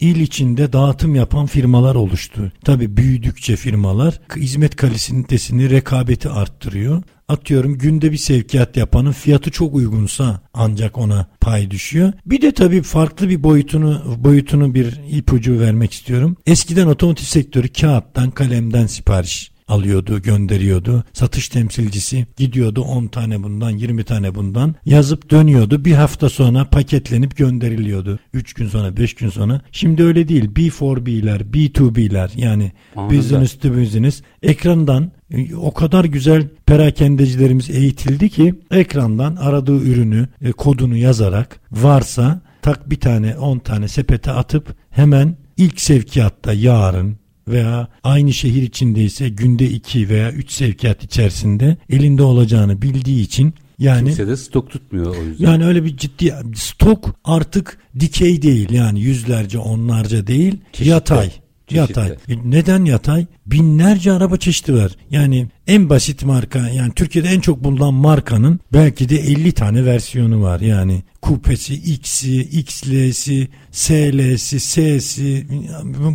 il 0.00 0.16
içinde 0.16 0.72
dağıtım 0.72 1.14
yapan 1.14 1.46
firmalar 1.46 1.94
oluştu. 1.94 2.52
Tabii 2.64 2.96
büyüdükçe 2.96 3.56
firmalar 3.56 4.20
hizmet 4.36 4.76
kalitesini 4.76 5.70
rekabeti 5.70 6.28
arttırıyor. 6.28 7.02
Atıyorum 7.28 7.78
günde 7.78 8.12
bir 8.12 8.16
sevkiyat 8.16 8.76
yapanın 8.76 9.12
fiyatı 9.12 9.50
çok 9.50 9.74
uygunsa 9.74 10.40
ancak 10.54 10.98
ona 10.98 11.26
pay 11.40 11.70
düşüyor. 11.70 12.12
Bir 12.26 12.42
de 12.42 12.52
tabii 12.52 12.82
farklı 12.82 13.28
bir 13.28 13.42
boyutunu 13.42 14.16
boyutunu 14.18 14.74
bir 14.74 15.00
ipucu 15.10 15.60
vermek 15.60 15.92
istiyorum. 15.92 16.36
Eskiden 16.46 16.86
otomotiv 16.86 17.24
sektörü 17.24 17.68
kağıttan 17.68 18.30
kalemden 18.30 18.86
sipariş 18.86 19.50
alıyordu, 19.70 20.22
gönderiyordu. 20.22 21.04
Satış 21.12 21.48
temsilcisi 21.48 22.26
gidiyordu 22.36 22.82
10 22.82 23.06
tane 23.06 23.42
bundan, 23.42 23.70
20 23.70 24.04
tane 24.04 24.34
bundan 24.34 24.74
yazıp 24.84 25.30
dönüyordu. 25.30 25.84
Bir 25.84 25.92
hafta 25.92 26.28
sonra 26.28 26.64
paketlenip 26.64 27.36
gönderiliyordu. 27.36 28.18
3 28.32 28.54
gün 28.54 28.68
sonra, 28.68 28.96
5 28.96 29.14
gün 29.14 29.28
sonra. 29.28 29.60
Şimdi 29.72 30.02
öyle 30.04 30.28
değil. 30.28 30.44
B4B'ler, 30.44 31.40
B2B'ler 31.40 32.30
yani 32.36 32.72
Anında. 32.96 33.14
business 33.14 33.58
to 33.58 33.76
business 33.76 34.22
ekrandan 34.42 35.12
o 35.56 35.74
kadar 35.74 36.04
güzel 36.04 36.48
perakendecilerimiz 36.66 37.70
eğitildi 37.70 38.28
ki 38.28 38.54
ekrandan 38.70 39.36
aradığı 39.36 39.82
ürünü, 39.82 40.28
e, 40.42 40.52
kodunu 40.52 40.96
yazarak 40.96 41.60
varsa 41.72 42.40
tak 42.62 42.90
bir 42.90 43.00
tane 43.00 43.36
10 43.36 43.58
tane 43.58 43.88
sepete 43.88 44.30
atıp 44.30 44.74
hemen 44.90 45.36
ilk 45.56 45.80
sevkiyatta 45.80 46.52
yarın 46.52 47.19
veya 47.50 47.88
aynı 48.04 48.32
şehir 48.32 48.62
içindeyse 48.62 49.28
günde 49.28 49.70
2 49.70 50.08
veya 50.08 50.32
3 50.32 50.50
sevkiyat 50.50 51.04
içerisinde 51.04 51.76
elinde 51.90 52.22
olacağını 52.22 52.82
bildiği 52.82 53.22
için 53.22 53.54
yani 53.78 54.06
Kimse 54.08 54.26
de 54.28 54.36
stok 54.36 54.70
tutmuyor 54.70 55.16
o 55.16 55.22
yüzden. 55.24 55.44
yani 55.50 55.64
öyle 55.66 55.84
bir 55.84 55.96
ciddi 55.96 56.34
stok 56.54 57.16
artık 57.24 57.78
dikey 58.00 58.42
değil 58.42 58.70
yani 58.70 59.00
yüzlerce 59.00 59.58
onlarca 59.58 60.26
değil 60.26 60.56
Çeşitli. 60.72 60.90
yatay. 60.90 61.26
Çeşitli. 61.26 61.76
Yatay. 61.76 62.08
E 62.10 62.34
Neden 62.44 62.84
yatay? 62.84 63.26
Binlerce 63.50 64.12
araba 64.12 64.36
çeşidi 64.36 64.74
var. 64.74 64.92
Yani 65.10 65.48
en 65.66 65.90
basit 65.90 66.24
marka 66.24 66.68
yani 66.68 66.92
Türkiye'de 66.94 67.28
en 67.28 67.40
çok 67.40 67.64
bulunan 67.64 67.94
markanın 67.94 68.60
belki 68.72 69.08
de 69.08 69.16
50 69.16 69.52
tane 69.52 69.84
versiyonu 69.84 70.42
var. 70.42 70.60
Yani 70.60 71.02
kupesi, 71.22 71.74
X'i, 71.74 72.40
XL'si, 72.40 73.48
SL'si, 73.70 74.60
S'si 74.60 75.46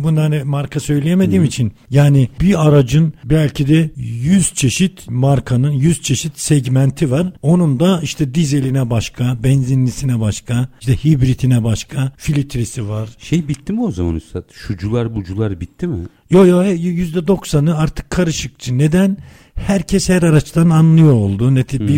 bunlar 0.02 0.22
hani 0.32 0.44
marka 0.44 0.80
söyleyemediğim 0.80 1.44
için 1.44 1.72
yani 1.90 2.28
bir 2.40 2.68
aracın 2.68 3.14
belki 3.24 3.68
de 3.68 3.90
100 3.96 4.54
çeşit 4.54 5.10
markanın 5.10 5.70
100 5.70 6.02
çeşit 6.02 6.40
segmenti 6.40 7.10
var. 7.10 7.32
Onun 7.42 7.80
da 7.80 8.00
işte 8.02 8.34
dizeline 8.34 8.90
başka, 8.90 9.36
benzinlisine 9.42 10.20
başka, 10.20 10.68
işte 10.80 10.96
hibritine 11.04 11.64
başka, 11.64 12.12
filtresi 12.16 12.88
var. 12.88 13.08
Şey 13.18 13.48
bitti 13.48 13.72
mi 13.72 13.82
o 13.82 13.90
zaman 13.90 14.14
Üstad? 14.14 14.44
Şucular 14.52 15.14
bucular 15.14 15.60
bitti 15.60 15.86
mi? 15.86 16.06
Yo 16.30 16.46
yo 16.46 16.62
yüzde 16.62 17.26
doksanı 17.26 17.78
artık 17.78 18.10
karışıkçı. 18.10 18.78
Neden? 18.78 19.16
Herkes 19.54 20.08
her 20.08 20.22
araçtan 20.22 20.70
anlıyor 20.70 21.12
oldu. 21.12 21.54
Neti 21.54 21.78
Hmm. 21.78 21.88
B, 21.88 21.92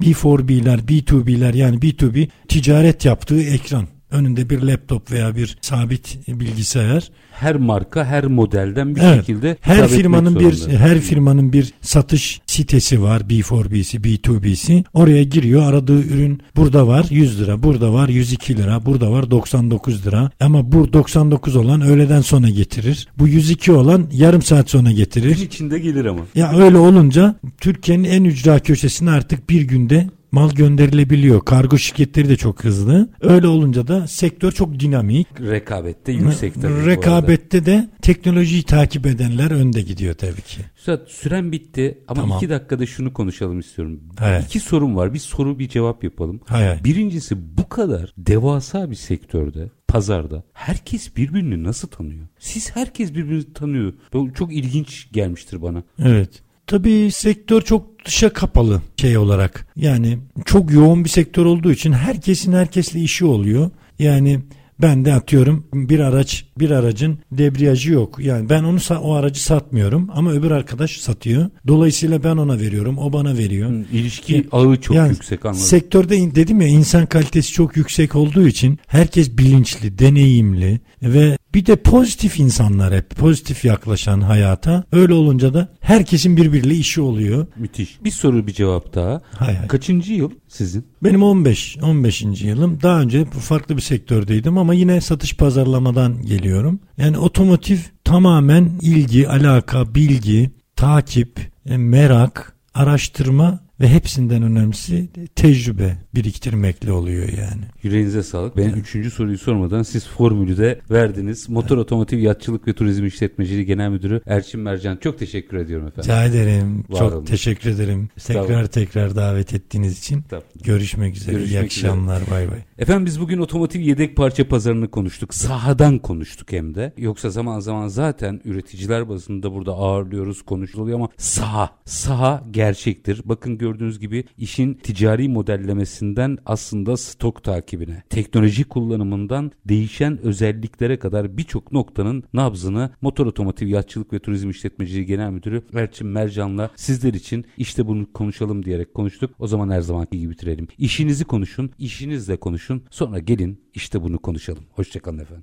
B4B'ler, 0.00 0.78
B2B'ler 0.78 1.56
yani 1.56 1.76
B2B 1.76 2.28
ticaret 2.48 3.04
yaptığı 3.04 3.42
ekran. 3.42 3.86
Önünde 4.10 4.50
bir 4.50 4.62
laptop 4.62 5.10
veya 5.10 5.36
bir 5.36 5.58
sabit 5.60 6.18
bilgisayar. 6.28 7.10
Her 7.32 7.56
marka, 7.56 8.04
her 8.04 8.24
modelden 8.24 8.96
bir 8.96 9.00
Evet. 9.00 9.16
şekilde 9.26 9.56
Her 9.60 9.88
firmanın 9.88 10.40
bir 10.40 10.68
her 10.68 11.00
firmanın 11.00 11.52
bir 11.52 11.72
satış 11.80 12.40
sitesi 12.46 13.02
var. 13.02 13.20
B4B'si, 13.20 13.98
B2B'si. 13.98 14.84
Oraya 14.94 15.22
giriyor. 15.22 15.62
Aradığı 15.62 16.02
ürün 16.02 16.40
burada 16.56 16.86
var 16.86 17.06
100 17.10 17.40
lira, 17.40 17.62
burada 17.62 17.92
var 17.92 18.08
102 18.08 18.56
lira, 18.56 18.86
burada 18.86 19.10
var 19.12 19.30
99 19.30 20.06
lira. 20.06 20.30
Ama 20.40 20.72
bu 20.72 20.92
99 20.92 21.56
olan 21.56 21.80
öğleden 21.80 22.20
sonra 22.20 22.48
getirir. 22.48 23.08
Bu 23.18 23.28
102 23.28 23.72
olan 23.72 24.06
yarım 24.12 24.42
saat 24.42 24.70
sonra 24.70 24.90
Bir 24.90 24.96
getirir. 24.96 25.36
içinde 25.38 25.78
gelir 25.78 26.04
ama. 26.04 26.20
Ya 26.34 26.52
öyle 26.58 26.78
olunca 26.78 27.34
Türkiye'nin 27.60 28.04
en 28.04 28.24
ücra 28.24 28.58
köşesine 28.58 29.10
artık 29.10 29.50
bir 29.50 29.62
günde 29.62 30.06
mal 30.32 30.50
gönderilebiliyor. 30.50 31.44
Kargo 31.44 31.78
şirketleri 31.78 32.28
de 32.28 32.36
çok 32.36 32.64
hızlı. 32.64 33.08
Öyle 33.20 33.46
olunca 33.46 33.88
da 33.88 34.06
sektör 34.06 34.52
çok 34.52 34.80
dinamik. 34.80 35.26
Rekabette 35.40 36.12
yüksek 36.12 36.54
tabii. 36.54 36.86
Rekabette 36.86 37.66
de 37.66 37.88
teknolojiyi 38.02 38.62
takip 38.62 39.06
edenler 39.06 39.50
önde 39.50 39.82
gidiyor 39.82 40.14
tabii 40.14 40.42
ki. 40.42 40.60
Üstad 40.78 41.06
süren 41.06 41.52
bitti 41.52 41.98
ama 42.08 42.20
Tamam. 42.20 42.38
iki 42.38 42.50
dakikada 42.50 42.86
şunu 42.86 43.12
konuşalım 43.12 43.60
istiyorum. 43.60 44.00
Evet. 44.24 44.44
İki 44.46 44.60
sorum 44.60 44.96
var. 44.96 45.14
Bir 45.14 45.18
soru 45.18 45.58
bir 45.58 45.68
cevap 45.68 46.04
yapalım. 46.04 46.40
Hay 46.46 46.66
hay. 46.66 46.84
Birincisi 46.84 47.58
bu 47.58 47.68
kadar 47.68 48.14
devasa 48.18 48.90
bir 48.90 48.96
sektörde 48.96 49.70
pazarda 49.88 50.42
herkes 50.52 51.16
birbirini 51.16 51.64
nasıl 51.64 51.88
tanıyor? 51.88 52.26
Siz 52.38 52.76
herkes 52.76 53.14
birbirini 53.14 53.52
tanıyor. 53.52 53.92
Çok 54.34 54.52
ilginç 54.52 55.12
gelmiştir 55.12 55.62
bana. 55.62 55.82
Evet. 56.04 56.42
Tabii 56.70 57.10
sektör 57.12 57.62
çok 57.62 58.04
dışa 58.06 58.32
kapalı 58.32 58.82
şey 58.96 59.18
olarak. 59.18 59.66
Yani 59.76 60.18
çok 60.44 60.72
yoğun 60.72 61.04
bir 61.04 61.08
sektör 61.08 61.44
olduğu 61.44 61.72
için 61.72 61.92
herkesin 61.92 62.52
herkesle 62.52 63.00
işi 63.00 63.24
oluyor. 63.24 63.70
Yani 63.98 64.40
ben 64.82 65.04
de 65.04 65.14
atıyorum 65.14 65.66
bir 65.74 66.00
araç 66.00 66.44
bir 66.58 66.70
aracın 66.70 67.18
debriyajı 67.32 67.92
yok. 67.92 68.18
Yani 68.20 68.48
ben 68.48 68.64
onu 68.64 68.78
o 69.02 69.14
aracı 69.14 69.42
satmıyorum 69.42 70.08
ama 70.12 70.32
öbür 70.32 70.50
arkadaş 70.50 70.96
satıyor. 70.96 71.50
Dolayısıyla 71.66 72.24
ben 72.24 72.36
ona 72.36 72.60
veriyorum, 72.60 72.98
o 72.98 73.12
bana 73.12 73.38
veriyor. 73.38 73.70
İlişki 73.92 74.34
Ya- 74.34 74.42
ağı 74.52 74.76
çok 74.76 74.96
Yani 74.96 75.10
yüksek 75.10 75.46
anladım. 75.46 75.62
Sektörde 75.64 76.34
dedim 76.34 76.60
ya 76.60 76.68
insan 76.68 77.06
kalitesi 77.06 77.52
çok 77.52 77.76
yüksek 77.76 78.16
olduğu 78.16 78.46
için 78.46 78.78
herkes 78.86 79.38
bilinçli, 79.38 79.98
deneyimli 79.98 80.80
ve 81.02 81.38
bir 81.54 81.66
de 81.66 81.76
pozitif 81.76 82.40
insanlar 82.40 82.94
hep 82.94 83.10
pozitif 83.10 83.64
yaklaşan 83.64 84.20
hayata. 84.20 84.84
Öyle 84.92 85.14
olunca 85.14 85.54
da 85.54 85.68
herkesin 85.80 86.36
birbiriyle 86.36 86.74
işi 86.74 87.00
oluyor. 87.00 87.46
Müthiş. 87.56 88.04
Bir 88.04 88.10
soru 88.10 88.46
bir 88.46 88.52
cevap 88.52 88.94
daha. 88.94 89.22
Hay 89.36 89.56
hay. 89.56 89.66
Kaçıncı 89.68 90.12
yıl 90.12 90.30
sizin? 90.48 90.86
Benim 91.04 91.22
15 91.22 91.78
15. 91.82 92.22
yılım. 92.42 92.78
Daha 92.82 93.00
önce 93.00 93.24
farklı 93.24 93.76
bir 93.76 93.82
sektördeydim 93.82 94.58
ama 94.58 94.74
yine 94.74 95.00
satış 95.00 95.36
pazarlamadan 95.36 96.22
geliyorum. 96.22 96.80
Yani 96.98 97.18
otomotiv 97.18 97.78
tamamen 98.04 98.70
ilgi, 98.82 99.28
alaka, 99.28 99.94
bilgi, 99.94 100.50
takip, 100.76 101.40
e, 101.66 101.76
merak, 101.76 102.56
araştırma 102.74 103.60
ve 103.80 103.88
hepsinden 103.88 104.42
önemlisi 104.42 105.08
tecrübe 105.36 105.96
biriktirmekle 106.14 106.92
oluyor 106.92 107.28
yani. 107.28 107.62
Yüreğinize 107.82 108.22
sağlık. 108.22 108.56
Ben 108.56 108.68
üçüncü 108.68 109.10
soruyu 109.10 109.38
sormadan 109.38 109.82
siz 109.82 110.06
formülü 110.06 110.58
de 110.58 110.80
verdiniz. 110.90 111.48
Motor 111.48 111.78
Otomotiv 111.78 112.18
Yatçılık 112.18 112.68
ve 112.68 112.72
Turizm 112.72 113.06
İşletmeciliği 113.06 113.66
Genel 113.66 113.88
Müdürü 113.88 114.20
Erçin 114.26 114.60
Mercan. 114.60 114.96
Çok 114.96 115.18
teşekkür 115.18 115.56
ediyorum 115.56 115.86
efendim. 115.86 116.10
Rica 116.10 116.24
ederim. 116.24 116.84
Var 116.88 116.98
Çok 116.98 117.12
olun. 117.12 117.24
teşekkür 117.24 117.70
ederim. 117.70 118.08
Tekrar 118.26 118.66
tekrar 118.66 119.16
davet 119.16 119.54
ettiğiniz 119.54 119.98
için. 119.98 120.18
Estağfurullah. 120.18 120.64
Görüşmek 120.64 121.16
üzere. 121.16 121.32
Görüşmek 121.36 121.62
İyi 121.62 121.64
akşamlar. 121.64 122.22
Bay 122.30 122.50
bay. 122.50 122.58
Efendim 122.78 123.06
biz 123.06 123.20
bugün 123.20 123.38
otomotiv 123.38 123.80
yedek 123.80 124.16
parça 124.16 124.48
pazarını 124.48 124.90
konuştuk. 124.90 125.34
Sahadan 125.34 125.98
konuştuk 125.98 126.52
hem 126.52 126.74
de. 126.74 126.92
Yoksa 126.98 127.30
zaman 127.30 127.60
zaman 127.60 127.88
zaten 127.88 128.40
üreticiler 128.44 129.08
bazında 129.08 129.52
burada 129.52 129.72
ağırlıyoruz, 129.72 130.42
konuşuluyor 130.42 130.98
ama 130.98 131.08
saha, 131.16 131.70
saha 131.84 132.44
gerçektir. 132.50 133.22
Bakın 133.24 133.58
gördüğünüz 133.70 133.98
gibi 133.98 134.24
işin 134.38 134.74
ticari 134.74 135.28
modellemesinden 135.28 136.38
aslında 136.46 136.96
stok 136.96 137.44
takibine, 137.44 138.02
teknoloji 138.10 138.64
kullanımından 138.64 139.52
değişen 139.64 140.18
özelliklere 140.18 140.98
kadar 140.98 141.36
birçok 141.36 141.72
noktanın 141.72 142.24
nabzını 142.32 142.90
Motor 143.00 143.26
Otomotiv 143.26 143.66
Yatçılık 143.66 144.12
ve 144.12 144.18
Turizm 144.18 144.50
İşletmeciliği 144.50 145.06
Genel 145.06 145.30
Müdürü 145.30 145.62
Erçin 145.74 146.06
Mercan'la 146.06 146.70
sizler 146.76 147.14
için 147.14 147.44
işte 147.56 147.86
bunu 147.86 148.12
konuşalım 148.12 148.64
diyerek 148.64 148.94
konuştuk. 148.94 149.30
O 149.38 149.46
zaman 149.46 149.70
her 149.70 149.80
zamanki 149.80 150.18
gibi 150.18 150.30
bitirelim. 150.30 150.68
İşinizi 150.78 151.24
konuşun, 151.24 151.70
işinizle 151.78 152.36
konuşun. 152.36 152.82
Sonra 152.90 153.18
gelin 153.18 153.60
işte 153.74 154.02
bunu 154.02 154.18
konuşalım. 154.18 154.62
Hoşçakalın 154.70 155.18
efendim. 155.18 155.38